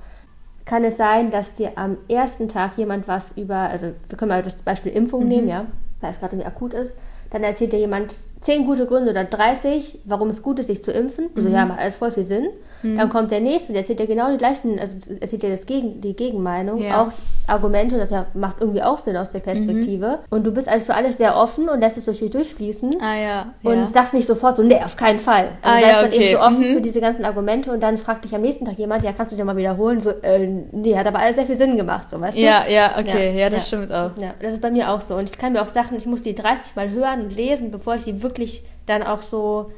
kann 0.64 0.84
es 0.84 0.96
sein, 0.96 1.30
dass 1.30 1.54
dir 1.54 1.72
am 1.76 1.98
ersten 2.08 2.48
Tag 2.48 2.76
jemand 2.76 3.06
was 3.08 3.32
über, 3.32 3.56
also 3.56 3.92
wir 4.08 4.18
können 4.18 4.30
mal 4.30 4.42
das 4.42 4.56
Beispiel 4.56 4.92
Impfung 4.92 5.24
mhm. 5.24 5.28
nehmen, 5.28 5.48
ja, 5.48 5.66
weil 6.00 6.10
es 6.10 6.20
gerade 6.20 6.36
irgendwie 6.36 6.48
akut 6.48 6.74
ist, 6.74 6.96
dann 7.30 7.42
erzählt 7.42 7.72
dir 7.72 7.78
jemand 7.78 8.18
zehn 8.40 8.66
gute 8.66 8.86
Gründe 8.86 9.10
oder 9.10 9.24
30, 9.24 10.00
warum 10.04 10.28
es 10.28 10.42
gut 10.42 10.58
ist, 10.58 10.66
sich 10.66 10.82
zu 10.82 10.92
impfen. 10.92 11.30
Also 11.34 11.48
mhm. 11.48 11.54
ja, 11.54 11.64
macht 11.64 11.80
alles 11.80 11.96
voll 11.96 12.10
viel 12.10 12.24
Sinn. 12.24 12.46
Mhm. 12.82 12.96
Dann 12.96 13.08
kommt 13.08 13.30
der 13.30 13.40
nächste, 13.40 13.72
der 13.72 13.80
erzählt 13.80 14.00
dir 14.00 14.06
genau 14.06 14.30
die 14.30 14.36
gleichen, 14.36 14.78
also 14.78 14.98
erzählt 15.20 15.42
dir 15.42 15.50
das 15.50 15.64
Gegen, 15.64 16.00
die 16.02 16.14
Gegenmeinung, 16.14 16.82
ja. 16.82 17.02
auch 17.02 17.12
Argumente 17.46 17.94
und 17.96 18.00
das 18.00 18.10
ja, 18.10 18.26
macht 18.34 18.56
irgendwie 18.60 18.82
auch 18.82 18.98
Sinn 18.98 19.16
aus 19.16 19.30
der 19.30 19.40
Perspektive. 19.40 20.06
Mhm. 20.20 20.24
Und 20.30 20.46
du 20.46 20.52
bist 20.52 20.68
also 20.68 20.86
für 20.86 20.94
alles 20.94 21.18
sehr 21.18 21.36
offen 21.36 21.68
und 21.68 21.80
lässt 21.80 21.98
es 21.98 22.06
durch 22.06 22.18
dich 22.20 22.30
durchfließen. 22.30 22.96
Ah 23.00 23.16
ja. 23.16 23.54
Und 23.62 23.74
ja. 23.80 23.88
sagst 23.88 24.14
nicht 24.14 24.26
sofort 24.26 24.56
so, 24.56 24.62
nee, 24.62 24.80
auf 24.82 24.96
keinen 24.96 25.20
Fall. 25.20 25.50
Also 25.60 25.76
Ah, 25.76 25.80
da 25.80 25.80
ja, 25.80 25.90
ist 25.90 25.96
man 26.02 26.12
eben 26.12 26.22
okay. 26.22 26.32
so 26.32 26.40
offen 26.40 26.60
Mhm. 26.70 26.74
für 26.74 26.80
diese 26.80 27.00
ganzen 27.00 27.24
Argumente 27.24 27.70
und 27.72 27.82
dann 27.82 27.98
fragt 27.98 28.24
dich 28.24 28.34
am 28.34 28.40
nächsten 28.42 28.64
Tag 28.64 28.78
jemand, 28.78 29.02
ja, 29.02 29.12
kannst 29.12 29.32
du 29.32 29.36
dir 29.36 29.44
mal 29.44 29.56
wiederholen? 29.56 30.00
So, 30.00 30.10
äh, 30.22 30.46
nee, 30.72 30.96
hat 30.96 31.06
aber 31.06 31.18
alles 31.18 31.36
sehr 31.36 31.46
viel 31.46 31.58
Sinn 31.58 31.76
gemacht, 31.76 32.08
so, 32.10 32.20
weißt 32.20 32.36
du? 32.38 32.42
ja, 32.42 32.64
ja, 32.66 32.96
okay, 32.98 33.38
ja, 33.38 33.50
das 33.50 33.66
stimmt 33.68 33.92
auch. 33.92 34.10
Ja, 34.16 34.34
das 34.40 34.54
ist 34.54 34.62
bei 34.62 34.70
mir 34.70 34.90
auch 34.90 35.00
so. 35.00 35.14
Und 35.16 35.28
ich 35.30 35.36
kann 35.38 35.52
mir 35.52 35.62
auch 35.62 35.68
Sachen, 35.68 35.96
ich 35.98 36.06
muss 36.06 36.22
die 36.22 36.34
30 36.34 36.76
Mal 36.76 36.90
hören 36.90 37.22
und 37.24 37.36
lesen, 37.36 37.70
bevor 37.70 37.96
ich 37.96 38.04
die 38.04 38.22
wirklich 38.22 38.62
dann 38.86 39.02
auch 39.02 39.22
so, 39.22 39.70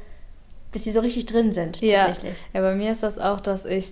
dass 0.73 0.82
die 0.82 0.90
so 0.90 1.00
richtig 1.00 1.26
drin 1.26 1.52
sind, 1.52 1.80
Ja. 1.80 2.06
tatsächlich. 2.06 2.37
ja, 2.52 2.61
bei 2.61 2.75
mir 2.75 2.92
ist 2.92 3.02
das 3.02 3.18
auch, 3.18 3.40
dass 3.40 3.64
ich 3.64 3.87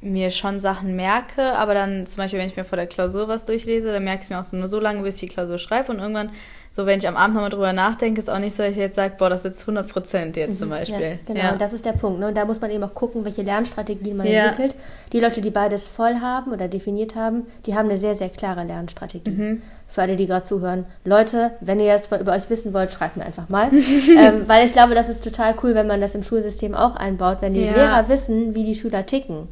mir 0.00 0.30
schon 0.30 0.60
Sachen 0.60 0.94
merke, 0.94 1.42
aber 1.54 1.74
dann 1.74 2.06
zum 2.06 2.18
Beispiel, 2.18 2.38
wenn 2.38 2.48
ich 2.48 2.56
mir 2.56 2.64
vor 2.64 2.76
der 2.76 2.86
Klausur 2.86 3.26
was 3.28 3.44
durchlese, 3.44 3.92
dann 3.92 4.04
merke 4.04 4.18
ich 4.20 4.24
es 4.24 4.30
mir 4.30 4.38
auch 4.38 4.44
so 4.44 4.56
nur 4.56 4.68
so 4.68 4.78
lange, 4.78 5.02
bis 5.02 5.16
ich 5.16 5.20
die 5.22 5.34
Klausur 5.34 5.58
schreibe 5.58 5.90
und 5.90 5.98
irgendwann, 5.98 6.30
so 6.70 6.86
wenn 6.86 7.00
ich 7.00 7.08
am 7.08 7.16
Abend 7.16 7.34
nochmal 7.34 7.50
drüber 7.50 7.72
nachdenke, 7.72 8.20
ist 8.20 8.30
auch 8.30 8.38
nicht 8.38 8.54
so, 8.54 8.62
dass 8.62 8.70
ich 8.72 8.78
jetzt 8.78 8.94
sage, 8.94 9.14
boah, 9.18 9.28
das 9.28 9.40
ist 9.40 9.44
jetzt 9.46 9.60
100 9.62 9.88
Prozent 9.88 10.36
jetzt 10.36 10.60
zum 10.60 10.68
Beispiel. 10.70 10.96
Mhm. 10.98 11.02
Ja, 11.02 11.16
genau, 11.26 11.40
Ja. 11.40 11.52
und 11.52 11.60
das 11.60 11.72
ist 11.72 11.84
der 11.84 11.94
Punkt. 11.94 12.20
Ne? 12.20 12.28
Und 12.28 12.36
da 12.36 12.44
muss 12.44 12.60
man 12.60 12.70
eben 12.70 12.84
auch 12.84 12.94
gucken, 12.94 13.24
welche 13.24 13.42
Lernstrategien 13.42 14.16
man 14.16 14.26
Ja. 14.28 14.46
entwickelt. 14.46 14.76
Die 15.12 15.18
Leute, 15.18 15.40
die 15.40 15.50
beides 15.50 15.88
voll 15.88 16.20
haben 16.20 16.52
oder 16.52 16.68
definiert 16.68 17.16
haben, 17.16 17.46
die 17.66 17.74
haben 17.74 17.88
eine 17.88 17.98
sehr, 17.98 18.14
sehr 18.14 18.28
klare 18.28 18.62
Lernstrategie. 18.62 19.30
Mhm. 19.30 19.62
Für 19.88 20.02
alle, 20.02 20.14
die 20.14 20.26
gerade 20.26 20.44
zuhören. 20.44 20.84
Leute, 21.04 21.52
wenn 21.60 21.80
ihr 21.80 21.86
jetzt 21.86 22.12
über 22.12 22.32
euch 22.32 22.48
wissen 22.50 22.72
wollt, 22.74 22.92
schreibt 22.92 23.16
mir 23.16 23.24
einfach 23.24 23.48
mal. 23.48 23.70
ähm, 23.72 24.44
weil 24.46 24.64
ich 24.64 24.72
glaube, 24.72 24.94
das 24.94 25.08
ist 25.08 25.24
total 25.24 25.56
cool, 25.62 25.74
wenn 25.74 25.86
man 25.88 26.00
das 26.00 26.14
im 26.14 26.22
Schulsystem 26.22 26.74
auch 26.74 26.94
einbaut, 26.94 27.38
wenn 27.40 27.54
die. 27.54 27.64
Lehrer 27.64 28.08
wissen, 28.08 28.54
wie 28.54 28.62
die 28.64 28.74
Schüler 28.76 29.04
ticken. 29.06 29.48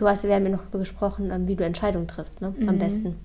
Du 0.00 0.08
hast, 0.08 0.24
wir 0.24 0.34
haben 0.34 0.44
ja 0.44 0.50
noch 0.50 0.60
darüber 0.62 0.78
gesprochen, 0.78 1.30
ähm, 1.30 1.46
wie 1.46 1.56
du 1.56 1.62
Entscheidungen 1.64 2.08
triffst, 2.08 2.40
ne? 2.40 2.54
Mhm. 2.56 2.68
am 2.70 2.78
besten. 2.78 3.16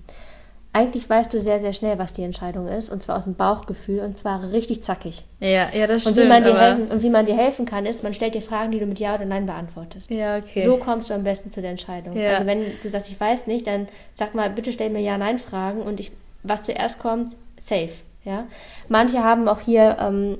Eigentlich 0.74 1.08
weißt 1.08 1.32
du 1.32 1.40
sehr, 1.40 1.58
sehr 1.58 1.72
schnell, 1.72 1.98
was 1.98 2.12
die 2.12 2.22
Entscheidung 2.22 2.68
ist, 2.68 2.90
und 2.90 3.02
zwar 3.02 3.16
aus 3.16 3.24
dem 3.24 3.34
Bauchgefühl, 3.34 4.00
und 4.00 4.14
zwar 4.18 4.52
richtig 4.52 4.82
zackig. 4.82 5.24
ja, 5.40 5.70
ja, 5.72 5.86
das 5.86 6.04
Und 6.04 6.12
stimmt. 6.12 6.26
wie, 6.26 6.28
man 6.28 6.42
dir 6.42 6.60
helfen, 6.60 6.88
und 6.88 7.02
wie 7.02 7.08
man 7.08 7.24
dir 7.24 7.34
helfen 7.34 7.64
kann, 7.64 7.86
ist, 7.86 8.02
man 8.02 8.12
stellt 8.12 8.34
dir 8.34 8.42
Fragen, 8.42 8.72
die 8.72 8.78
du 8.78 8.84
mit 8.84 8.98
Ja 8.98 9.14
oder 9.14 9.24
Nein 9.24 9.46
beantwortest. 9.46 10.10
Ja, 10.10 10.36
okay. 10.36 10.66
So 10.66 10.76
kommst 10.76 11.08
du 11.08 11.14
am 11.14 11.24
besten 11.24 11.50
zu 11.50 11.62
der 11.62 11.70
Entscheidung. 11.70 12.14
Ja. 12.14 12.34
Also 12.34 12.46
wenn 12.46 12.62
du 12.82 12.88
sagst, 12.90 13.08
ich 13.10 13.18
weiß 13.18 13.46
nicht, 13.46 13.66
dann 13.66 13.88
sag 14.12 14.34
mal, 14.34 14.50
bitte 14.50 14.70
stell 14.70 14.90
mir 14.90 15.00
Ja-Nein-Fragen 15.00 15.80
und 15.80 15.98
ich, 15.98 16.12
was 16.42 16.62
zuerst 16.64 16.98
kommt, 16.98 17.34
safe. 17.58 18.02
Ja? 18.24 18.44
Manche 18.90 19.24
haben 19.24 19.48
auch 19.48 19.60
hier 19.60 19.96
ähm, 19.98 20.36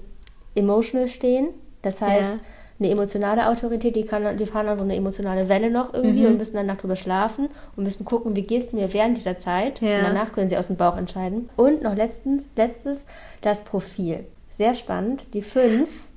emotional 0.54 1.08
stehen. 1.08 1.48
Das 1.80 2.02
heißt, 2.02 2.36
Ja. 2.36 2.42
Eine 2.78 2.90
emotionale 2.90 3.48
Autorität, 3.48 3.96
die, 3.96 4.04
kann, 4.04 4.36
die 4.36 4.46
fahren 4.46 4.66
dann 4.66 4.76
so 4.78 4.84
eine 4.84 4.96
emotionale 4.96 5.48
Welle 5.48 5.70
noch 5.70 5.94
irgendwie 5.94 6.22
Mhm. 6.22 6.32
und 6.32 6.36
müssen 6.38 6.56
dann 6.56 6.66
Nacht 6.66 6.82
drüber 6.82 6.96
schlafen 6.96 7.48
und 7.76 7.84
müssen 7.84 8.04
gucken, 8.04 8.36
wie 8.36 8.42
geht's 8.42 8.72
mir 8.72 8.92
während 8.92 9.16
dieser 9.16 9.38
Zeit. 9.38 9.80
Ja. 9.80 9.98
Und 9.98 10.04
danach 10.04 10.32
können 10.32 10.48
sie 10.48 10.58
aus 10.58 10.66
dem 10.66 10.76
Bauch 10.76 10.96
entscheiden. 10.96 11.48
Und 11.56 11.82
noch 11.82 11.94
letztens, 11.96 12.50
letztes, 12.56 13.06
das 13.40 13.62
Profil. 13.64 14.26
Sehr 14.50 14.74
spannend. 14.74 15.32
Die 15.34 15.42
fünf 15.42 16.08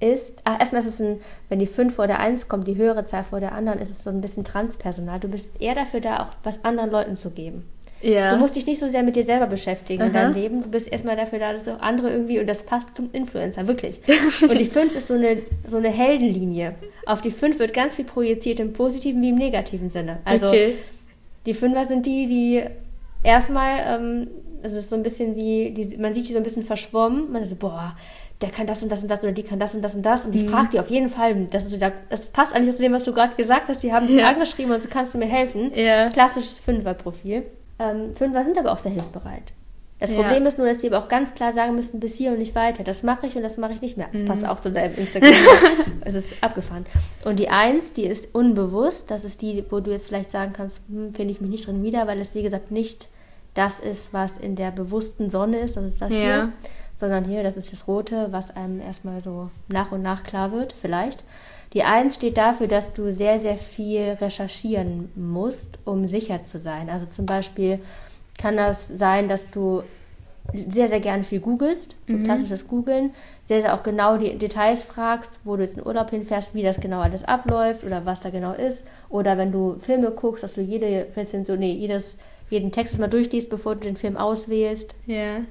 ist, 0.00 0.40
ach, 0.44 0.58
erstmal 0.58 0.80
ist 0.80 0.88
es 0.88 1.00
ein, 1.00 1.18
wenn 1.50 1.58
die 1.58 1.66
5 1.66 1.94
vor 1.94 2.06
der 2.06 2.20
1 2.20 2.48
kommt, 2.48 2.66
die 2.66 2.76
höhere 2.76 3.04
Zahl 3.04 3.22
vor 3.22 3.38
der 3.40 3.52
anderen, 3.52 3.78
ist 3.80 3.90
es 3.90 4.02
so 4.02 4.08
ein 4.10 4.22
bisschen 4.22 4.44
Transpersonal. 4.44 5.20
Du 5.20 5.28
bist 5.28 5.50
eher 5.60 5.74
dafür 5.74 6.00
da, 6.00 6.20
auch 6.22 6.30
was 6.42 6.64
anderen 6.64 6.90
Leuten 6.90 7.16
zu 7.18 7.30
geben. 7.30 7.68
Ja. 8.02 8.32
Du 8.34 8.38
musst 8.40 8.56
dich 8.56 8.66
nicht 8.66 8.78
so 8.80 8.88
sehr 8.88 9.02
mit 9.02 9.16
dir 9.16 9.24
selber 9.24 9.46
beschäftigen 9.46 10.02
in 10.02 10.10
Aha. 10.10 10.22
deinem 10.22 10.34
Leben. 10.34 10.62
Du 10.62 10.68
bist 10.70 10.90
erstmal 10.90 11.16
dafür 11.16 11.38
da, 11.38 11.52
dass 11.52 11.68
auch 11.68 11.80
andere 11.80 12.10
irgendwie, 12.10 12.38
und 12.38 12.46
das 12.46 12.62
passt 12.64 12.96
zum 12.96 13.10
Influencer, 13.12 13.66
wirklich. 13.66 14.00
Und 14.42 14.58
die 14.58 14.64
5 14.66 14.94
ist 14.96 15.08
so 15.08 15.14
eine, 15.14 15.42
so 15.66 15.76
eine 15.76 15.88
Heldenlinie. 15.90 16.74
Auf 17.06 17.20
die 17.20 17.30
5 17.30 17.58
wird 17.58 17.72
ganz 17.74 17.96
viel 17.96 18.04
projiziert 18.04 18.60
im 18.60 18.72
positiven 18.72 19.20
wie 19.22 19.30
im 19.30 19.36
negativen 19.36 19.90
Sinne. 19.90 20.18
Also 20.24 20.48
okay. 20.48 20.74
die 21.46 21.54
Fünfer 21.54 21.84
sind 21.84 22.06
die, 22.06 22.26
die 22.26 22.62
erstmal, 23.22 23.80
ähm, 23.86 24.28
also 24.62 24.76
es 24.78 24.84
ist 24.84 24.90
so 24.90 24.96
ein 24.96 25.02
bisschen 25.02 25.36
wie, 25.36 25.70
die, 25.72 25.96
man 25.98 26.12
sieht 26.12 26.28
die 26.28 26.32
so 26.32 26.38
ein 26.38 26.44
bisschen 26.44 26.64
verschwommen. 26.64 27.30
Man 27.32 27.42
ist 27.42 27.50
so, 27.50 27.56
boah, 27.56 27.96
der 28.40 28.48
kann 28.50 28.66
das 28.66 28.82
und 28.82 28.90
das 28.90 29.02
und 29.02 29.10
das 29.10 29.22
oder 29.22 29.32
die 29.32 29.42
kann 29.42 29.58
das 29.58 29.74
und 29.74 29.82
das 29.82 29.94
und 29.94 30.04
das. 30.06 30.24
Und 30.24 30.34
ich 30.34 30.44
Mhm. 30.44 30.48
frage 30.48 30.68
die 30.72 30.80
auf 30.80 30.88
jeden 30.90 31.10
Fall, 31.10 31.46
das, 31.50 31.66
ist 31.70 31.78
das 32.08 32.28
passt 32.30 32.54
eigentlich 32.54 32.74
zu 32.76 32.82
dem, 32.82 32.92
was 32.92 33.04
du 33.04 33.12
gerade 33.12 33.34
gesagt 33.36 33.68
hast. 33.68 33.82
Die 33.82 33.92
haben 33.92 34.06
dich 34.06 34.16
Ja. 34.16 34.28
angeschrieben 34.30 34.72
und 34.72 34.82
so 34.82 34.88
kannst 34.90 35.12
du 35.14 35.18
mir 35.18 35.26
helfen. 35.26 35.70
Ja. 35.74 36.08
Klassisches 36.08 36.58
Fünfer-Profil. 36.58 37.42
Ähm, 37.80 38.14
Fünfer 38.14 38.44
sind 38.44 38.58
aber 38.58 38.72
auch 38.72 38.78
sehr 38.78 38.92
hilfsbereit. 38.92 39.54
Das 39.98 40.10
Ja. 40.10 40.16
Problem 40.22 40.46
ist 40.46 40.56
nur, 40.56 40.66
dass 40.66 40.80
sie 40.80 40.86
aber 40.92 41.04
auch 41.04 41.08
ganz 41.08 41.34
klar 41.34 41.52
sagen 41.52 41.74
müssen, 41.74 42.00
bis 42.00 42.14
hier 42.14 42.30
und 42.32 42.38
nicht 42.38 42.54
weiter. 42.54 42.84
Das 42.84 43.02
mache 43.02 43.26
ich 43.26 43.36
und 43.36 43.42
das 43.42 43.58
mache 43.58 43.72
ich 43.74 43.80
nicht 43.82 43.96
mehr. 43.98 44.08
Das 44.12 44.22
Mhm. 44.22 44.26
passt 44.28 44.46
auch 44.46 44.60
zu 44.60 44.70
deinem 44.70 44.94
Instagram. 44.96 45.30
es 46.02 46.14
ist 46.14 46.34
abgefahren. 46.42 46.86
Und 47.24 47.38
die 47.38 47.50
Eins, 47.50 47.92
die 47.92 48.04
ist 48.06 48.34
unbewusst. 48.34 49.10
Das 49.10 49.24
ist 49.24 49.42
die, 49.42 49.64
wo 49.70 49.80
du 49.80 49.90
jetzt 49.90 50.06
vielleicht 50.06 50.30
sagen 50.30 50.52
kannst, 50.54 50.80
hm, 50.88 51.12
finde 51.14 51.32
ich 51.32 51.40
mich 51.40 51.50
nicht 51.50 51.66
drin 51.66 51.82
wieder, 51.82 52.06
weil 52.06 52.18
es, 52.20 52.34
wie 52.34 52.42
gesagt, 52.42 52.70
nicht 52.70 53.08
das 53.54 53.80
ist, 53.80 54.14
was 54.14 54.38
in 54.38 54.56
der 54.56 54.70
bewussten 54.70 55.28
Sonne 55.28 55.58
ist. 55.58 55.76
Das 55.76 55.84
ist 55.84 56.00
das 56.00 56.10
Ja. 56.12 56.16
hier. 56.16 56.52
Sondern 56.96 57.24
hier, 57.24 57.42
das 57.42 57.56
ist 57.56 57.72
das 57.72 57.86
Rote, 57.88 58.28
was 58.30 58.54
einem 58.54 58.80
erstmal 58.80 59.20
so 59.22 59.50
nach 59.68 59.90
und 59.92 60.02
nach 60.02 60.22
klar 60.22 60.52
wird, 60.52 60.72
vielleicht. 60.78 61.24
Die 61.72 61.84
Eins 61.84 62.16
steht 62.16 62.36
dafür, 62.36 62.66
dass 62.66 62.92
du 62.92 63.12
sehr, 63.12 63.38
sehr 63.38 63.56
viel 63.56 64.16
recherchieren 64.20 65.10
musst, 65.14 65.78
um 65.84 66.08
sicher 66.08 66.42
zu 66.42 66.58
sein. 66.58 66.88
Also 66.90 67.06
zum 67.06 67.26
Beispiel 67.26 67.78
kann 68.38 68.56
das 68.56 68.88
sein, 68.88 69.28
dass 69.28 69.50
du 69.50 69.82
sehr, 70.52 70.88
sehr 70.88 70.98
gerne 71.00 71.22
viel 71.22 71.38
googelst, 71.38 71.96
so 72.08 72.18
klassisches 72.18 72.66
Googeln, 72.66 73.12
sehr, 73.44 73.60
sehr 73.60 73.74
auch 73.74 73.84
genau 73.84 74.16
die 74.16 74.36
Details 74.36 74.82
fragst, 74.82 75.40
wo 75.44 75.56
du 75.56 75.62
jetzt 75.62 75.76
in 75.76 75.86
Urlaub 75.86 76.10
hinfährst, 76.10 76.54
wie 76.54 76.62
das 76.62 76.80
genau 76.80 77.00
alles 77.00 77.22
abläuft 77.22 77.84
oder 77.84 78.04
was 78.04 78.20
da 78.20 78.30
genau 78.30 78.52
ist. 78.52 78.84
Oder 79.08 79.38
wenn 79.38 79.52
du 79.52 79.78
Filme 79.78 80.10
guckst, 80.10 80.42
dass 80.42 80.54
du 80.54 80.60
jede 80.60 81.06
Rezension, 81.16 81.58
nee, 81.58 81.72
jedes, 81.72 82.16
jeden 82.48 82.72
Text 82.72 82.98
mal 82.98 83.08
durchliest, 83.08 83.48
bevor 83.48 83.76
du 83.76 83.82
den 83.82 83.96
Film 83.96 84.16
auswählst. 84.16 84.96
Ja. 85.06 85.42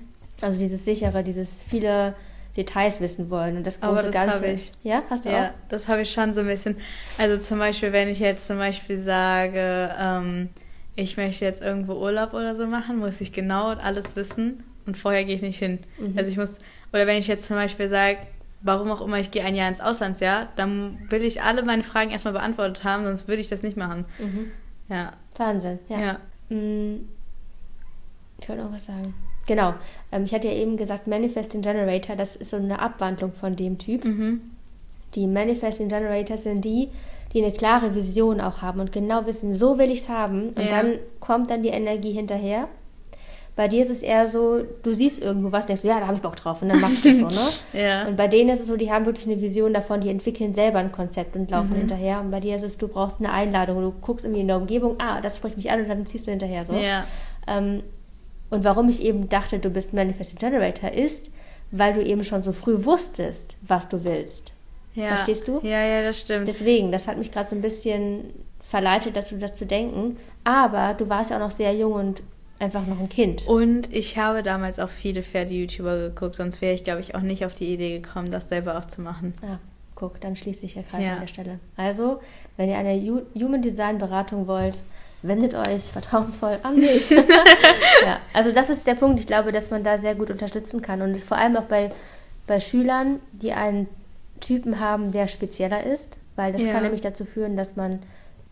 Also 0.41 0.59
dieses 0.59 0.83
sichere, 0.83 1.23
dieses 1.23 1.63
viele 1.63 2.13
Details 2.57 2.99
wissen 3.01 3.29
wollen 3.29 3.57
und 3.57 3.67
das 3.67 3.79
große 3.79 3.91
Aber 3.91 4.03
das 4.03 4.13
Ganze. 4.13 4.45
ich. 4.47 4.71
Ja, 4.83 5.03
hast 5.09 5.25
du 5.25 5.29
Ja, 5.29 5.49
auch? 5.49 5.51
das 5.69 5.87
habe 5.87 6.01
ich 6.01 6.11
schon 6.11 6.33
so 6.33 6.41
ein 6.41 6.47
bisschen. 6.47 6.77
Also 7.17 7.37
zum 7.37 7.59
Beispiel, 7.59 7.91
wenn 7.93 8.09
ich 8.09 8.19
jetzt 8.19 8.47
zum 8.47 8.57
Beispiel 8.57 8.99
sage, 8.99 9.93
ähm, 9.97 10.49
ich 10.95 11.15
möchte 11.17 11.45
jetzt 11.45 11.61
irgendwo 11.61 11.93
Urlaub 11.93 12.33
oder 12.33 12.55
so 12.55 12.67
machen, 12.67 12.97
muss 12.99 13.21
ich 13.21 13.31
genau 13.31 13.67
alles 13.69 14.15
wissen 14.15 14.63
und 14.85 14.97
vorher 14.97 15.23
gehe 15.25 15.35
ich 15.35 15.41
nicht 15.41 15.59
hin. 15.59 15.79
Mhm. 15.97 16.15
Also 16.17 16.29
ich 16.29 16.37
muss, 16.37 16.59
oder 16.91 17.07
wenn 17.07 17.17
ich 17.17 17.27
jetzt 17.27 17.47
zum 17.47 17.55
Beispiel 17.55 17.87
sage, 17.87 18.17
warum 18.61 18.91
auch 18.91 18.99
immer 19.01 19.19
ich 19.19 19.31
gehe 19.31 19.43
ein 19.45 19.55
Jahr 19.55 19.69
ins 19.69 19.79
Auslandsjahr, 19.79 20.49
dann 20.57 20.97
will 21.09 21.23
ich 21.23 21.41
alle 21.41 21.63
meine 21.63 21.83
Fragen 21.83 22.11
erstmal 22.11 22.33
beantwortet 22.33 22.83
haben, 22.83 23.05
sonst 23.05 23.27
würde 23.29 23.39
ich 23.41 23.47
das 23.47 23.63
nicht 23.63 23.77
machen. 23.77 24.03
Mhm. 24.17 24.51
Ja. 24.89 25.13
Wahnsinn, 25.37 25.79
ja. 25.87 25.99
Ja. 25.99 26.19
Mm, 26.49 27.07
Ich 28.41 28.49
wollte 28.49 28.63
noch 28.63 28.73
was 28.73 28.87
sagen. 28.87 29.13
Genau. 29.49 29.73
Ähm, 30.11 30.25
ich 30.25 30.33
hatte 30.33 30.47
ja 30.47 30.53
eben 30.53 30.77
gesagt, 30.77 31.07
Manifesting 31.07 31.61
Generator, 31.61 32.15
das 32.15 32.35
ist 32.35 32.51
so 32.51 32.57
eine 32.57 32.79
Abwandlung 32.79 33.33
von 33.33 33.55
dem 33.55 33.79
Typ. 33.79 34.05
Mhm. 34.05 34.41
Die 35.15 35.25
Manifesting 35.25 35.89
Generators 35.89 36.43
sind 36.43 36.63
die, 36.63 36.89
die 37.33 37.43
eine 37.43 37.51
klare 37.51 37.95
Vision 37.95 38.41
auch 38.41 38.61
haben 38.61 38.79
und 38.79 38.91
genau 38.91 39.25
wissen, 39.25 39.55
so 39.55 39.79
will 39.79 39.89
ich 39.89 40.01
es 40.01 40.09
haben. 40.09 40.49
Und 40.49 40.59
Ja. 40.61 40.69
dann 40.69 40.99
kommt 41.19 41.49
dann 41.49 41.63
die 41.63 41.69
Energie 41.69 42.11
hinterher. 42.11 42.67
Bei 43.55 43.67
dir 43.67 43.81
ist 43.81 43.89
es 43.89 44.03
eher 44.03 44.27
so, 44.27 44.61
du 44.83 44.93
siehst 44.93 45.19
irgendwo 45.21 45.51
was, 45.51 45.65
denkst 45.65 45.81
du, 45.81 45.87
ja, 45.87 45.99
da 45.99 46.05
habe 46.05 46.15
ich 46.15 46.21
Bock 46.21 46.35
drauf 46.35 46.61
und 46.61 46.69
dann 46.69 46.79
machst 46.79 47.03
du 47.03 47.09
es 47.09 47.19
so, 47.19 47.27
ne? 47.27 47.47
Ja. 47.73 48.07
Und 48.07 48.15
bei 48.17 48.27
denen 48.27 48.51
ist 48.51 48.61
es 48.61 48.67
so, 48.67 48.77
die 48.77 48.91
haben 48.91 49.05
wirklich 49.07 49.25
eine 49.25 49.41
Vision 49.41 49.73
davon, 49.73 49.99
die 49.99 50.09
entwickeln 50.09 50.53
selber 50.53 50.77
ein 50.77 50.91
Konzept 50.91 51.35
und 51.35 51.49
laufen 51.51 51.75
hinterher. 51.75 52.21
Und 52.21 52.29
bei 52.29 52.39
dir 52.39 52.55
ist 52.55 52.63
es, 52.63 52.77
du 52.77 52.87
brauchst 52.87 53.17
eine 53.19 53.31
Einladung. 53.33 53.81
Du 53.81 53.91
guckst 53.99 54.25
irgendwie 54.25 54.41
in 54.41 54.47
der 54.47 54.57
Umgebung, 54.57 54.95
ah, 54.99 55.19
das 55.21 55.37
spricht 55.37 55.57
mich 55.57 55.71
an 55.71 55.81
und 55.81 55.89
dann 55.89 56.05
ziehst 56.05 56.27
du 56.27 56.31
hinterher 56.31 56.63
so. 56.63 56.73
Ja. 56.73 57.03
Ähm, 57.47 57.81
und 58.49 58.63
warum 58.63 58.89
ich 58.89 59.03
eben 59.03 59.29
dachte, 59.29 59.59
du 59.59 59.69
bist 59.69 59.93
Manifesting 59.93 60.39
Generator, 60.39 60.91
ist, 60.91 61.31
weil 61.71 61.93
du 61.93 62.03
eben 62.03 62.23
schon 62.23 62.43
so 62.43 62.51
früh 62.51 62.83
wusstest, 62.85 63.57
was 63.61 63.89
du 63.89 64.03
willst. 64.03 64.53
ja. 64.95 65.09
Verstehst 65.09 65.47
du? 65.47 65.59
Ja, 65.63 65.83
ja, 65.83 66.03
das 66.03 66.19
stimmt. 66.19 66.47
Deswegen, 66.47 66.91
das 66.91 67.07
hat 67.07 67.17
mich 67.17 67.31
gerade 67.31 67.47
so 67.47 67.55
ein 67.55 67.61
bisschen 67.61 68.33
verleitet, 68.59 69.15
dazu 69.15 69.37
das 69.37 69.53
zu 69.53 69.65
denken. 69.65 70.17
Aber 70.43 70.93
du 70.93 71.09
warst 71.09 71.31
ja 71.31 71.37
auch 71.37 71.41
noch 71.41 71.51
sehr 71.51 71.73
jung 71.75 71.93
und 71.93 72.23
einfach 72.59 72.85
noch 72.85 72.99
ein 72.99 73.09
Kind. 73.09 73.47
Und 73.47 73.91
ich 73.93 74.17
habe 74.17 74.43
damals 74.43 74.79
auch 74.79 74.89
viele 74.89 75.23
Pferde-YouTuber 75.23 76.09
geguckt, 76.09 76.35
sonst 76.35 76.61
wäre 76.61 76.73
ich, 76.73 76.83
glaube 76.83 76.99
ich, 76.99 77.15
auch 77.15 77.21
nicht 77.21 77.45
auf 77.45 77.53
die 77.53 77.73
Idee 77.73 77.99
gekommen, 77.99 78.31
das 78.31 78.49
selber 78.49 78.77
auch 78.77 78.85
zu 78.85 79.01
machen. 79.01 79.33
Ah, 79.41 79.59
guck, 79.99 80.19
dann 80.21 80.35
schließt 80.35 80.61
sich 80.61 80.73
der 80.75 80.83
Kreis 80.83 81.05
Ja. 81.05 81.13
an 81.13 81.19
der 81.21 81.27
Stelle. 81.27 81.59
Also, 81.77 82.19
wenn 82.57 82.69
ihr 82.69 82.77
eine 82.77 82.93
Hu- 82.99 83.21
Human 83.35 83.61
Design 83.61 83.97
Beratung 83.97 84.47
wollt, 84.47 84.81
wendet 85.21 85.53
euch 85.55 85.83
vertrauensvoll 85.83 86.57
an 86.63 86.75
mich. 86.77 87.09
ja, 88.05 88.19
also 88.33 88.51
das 88.51 88.69
ist 88.69 88.87
der 88.87 88.95
Punkt. 88.95 89.19
Ich 89.19 89.27
glaube, 89.27 89.51
dass 89.51 89.69
man 89.71 89.83
da 89.83 89.97
sehr 89.97 90.15
gut 90.15 90.31
unterstützen 90.31 90.81
kann. 90.81 91.01
Und 91.01 91.17
vor 91.17 91.37
allem 91.37 91.57
auch 91.57 91.63
bei, 91.63 91.91
bei 92.47 92.59
Schülern, 92.59 93.19
die 93.33 93.51
einen 93.53 93.87
Typen 94.39 94.79
haben, 94.79 95.11
der 95.11 95.27
spezieller 95.27 95.83
ist, 95.83 96.19
weil 96.35 96.53
das 96.53 96.61
Ja. 96.63 96.71
kann 96.71 96.83
nämlich 96.83 97.01
dazu 97.01 97.25
führen, 97.25 97.57
dass 97.57 97.75
man 97.75 97.99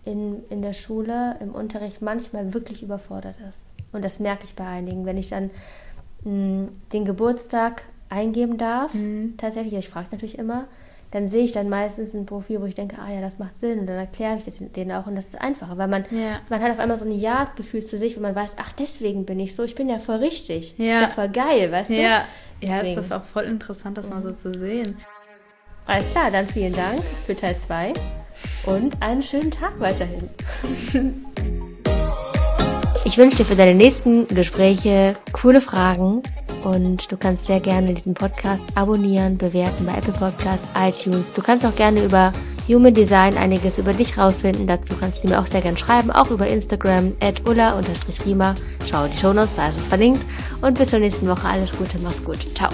in, 0.03 0.43
in 0.49 0.61
der 0.61 0.73
Schule, 0.73 1.35
im 1.39 1.53
Unterricht 1.55 2.01
manchmal 2.01 2.53
wirklich 2.53 2.83
überfordert 2.83 3.35
ist. 3.49 3.67
Und 3.93 4.03
das 4.03 4.19
merke 4.19 4.43
ich 4.43 4.55
bei 4.55 4.65
einigen. 4.65 5.05
Wenn 5.05 5.17
ich 5.17 5.29
dann 5.29 5.49
mh, 6.23 6.67
den 6.93 7.05
Geburtstag 7.05 7.83
eingeben 8.09 8.57
darf, 8.57 8.93
Mhm. 8.93 9.35
tatsächlich, 9.37 9.73
ich 9.73 9.89
frage 9.89 10.07
natürlich 10.11 10.37
immer, 10.37 10.65
dann 11.17 11.29
sehe 11.29 11.43
ich 11.45 11.51
dann 11.51 11.67
meistens 11.67 12.13
ein 12.13 12.27
Profil, 12.27 12.61
wo 12.61 12.65
ich 12.65 12.75
denke, 12.75 12.97
ah 13.03 13.11
ja, 13.11 13.21
das 13.21 13.39
macht 13.39 13.59
Sinn 13.59 13.79
und 13.79 13.87
dann 13.87 13.95
erkläre 13.97 14.37
ich 14.37 14.43
das 14.45 14.59
denen 14.59 14.91
auch 14.91 15.07
und 15.07 15.15
das 15.15 15.29
ist 15.29 15.41
einfacher, 15.41 15.75
weil 15.77 15.87
man, 15.87 16.03
Ja. 16.11 16.39
man 16.49 16.61
hat 16.61 16.71
auf 16.71 16.77
einmal 16.79 16.97
so 16.97 17.05
ein 17.05 17.11
Ja-Gefühl 17.19 17.83
zu 17.83 17.97
sich, 17.97 18.15
wo 18.17 18.21
man 18.21 18.35
weiß, 18.35 18.55
ach, 18.59 18.71
deswegen 18.73 19.25
bin 19.25 19.39
ich 19.39 19.55
so, 19.55 19.63
ich 19.63 19.73
bin 19.73 19.89
ja 19.89 19.97
voll 19.97 20.17
richtig. 20.17 20.75
Ja. 20.77 20.95
Ist 20.95 21.01
ja 21.01 21.07
voll 21.07 21.29
geil, 21.29 21.71
weißt 21.71 21.89
du? 21.89 21.95
Ja, 21.95 22.01
ja, 22.01 22.25
Deswegen. 22.61 22.99
ist 22.99 23.09
das 23.09 23.11
auch 23.11 23.25
voll 23.25 23.45
interessant, 23.45 23.97
das 23.97 24.09
mal 24.09 24.21
so 24.21 24.31
zu 24.31 24.57
sehen. 24.57 24.95
Alles 25.87 26.07
klar, 26.11 26.29
dann 26.31 26.47
vielen 26.47 26.73
Dank 26.75 27.01
für 27.25 27.35
Teil 27.35 27.57
2 27.57 27.93
und 28.67 29.01
einen 29.01 29.23
schönen 29.23 29.49
Tag 29.51 29.79
weiterhin. 29.79 30.29
Ich 33.05 33.17
wünsche 33.17 33.37
dir 33.37 33.45
für 33.45 33.55
deine 33.55 33.73
nächsten 33.73 34.27
Gespräche 34.27 35.15
coole 35.31 35.61
Fragen 35.61 36.21
und 36.67 37.11
du 37.11 37.17
kannst 37.17 37.45
sehr 37.45 37.59
gerne 37.59 37.93
diesen 37.93 38.13
Podcast 38.13 38.63
abonnieren, 38.75 39.37
bewerten 39.37 39.85
bei 39.85 39.93
Apple 39.97 40.13
Podcast, 40.13 40.65
iTunes. 40.77 41.33
Du 41.33 41.41
kannst 41.41 41.65
auch 41.65 41.75
gerne 41.75 42.03
über 42.03 42.33
Human 42.67 42.93
Design 42.93 43.37
einiges 43.37 43.77
über 43.77 43.93
dich 43.93 44.17
rausfinden. 44.17 44.67
Dazu 44.67 44.93
kannst 44.99 45.23
du 45.23 45.29
mir 45.29 45.39
auch 45.39 45.47
sehr 45.47 45.61
gerne 45.61 45.77
schreiben, 45.77 46.11
auch 46.11 46.29
über 46.29 46.47
Instagram 46.47 47.13
at 47.21 47.47
ulla-rima. 47.47 48.55
Schau 48.85 49.07
die 49.07 49.17
Shownotes, 49.17 49.55
da 49.55 49.69
ist 49.69 49.77
es 49.77 49.85
verlinkt. 49.85 50.23
Und 50.61 50.77
bis 50.77 50.89
zur 50.89 50.99
nächsten 50.99 51.27
Woche. 51.27 51.47
Alles 51.47 51.71
Gute, 51.75 51.97
mach's 51.99 52.23
gut. 52.23 52.45
Ciao. 52.55 52.69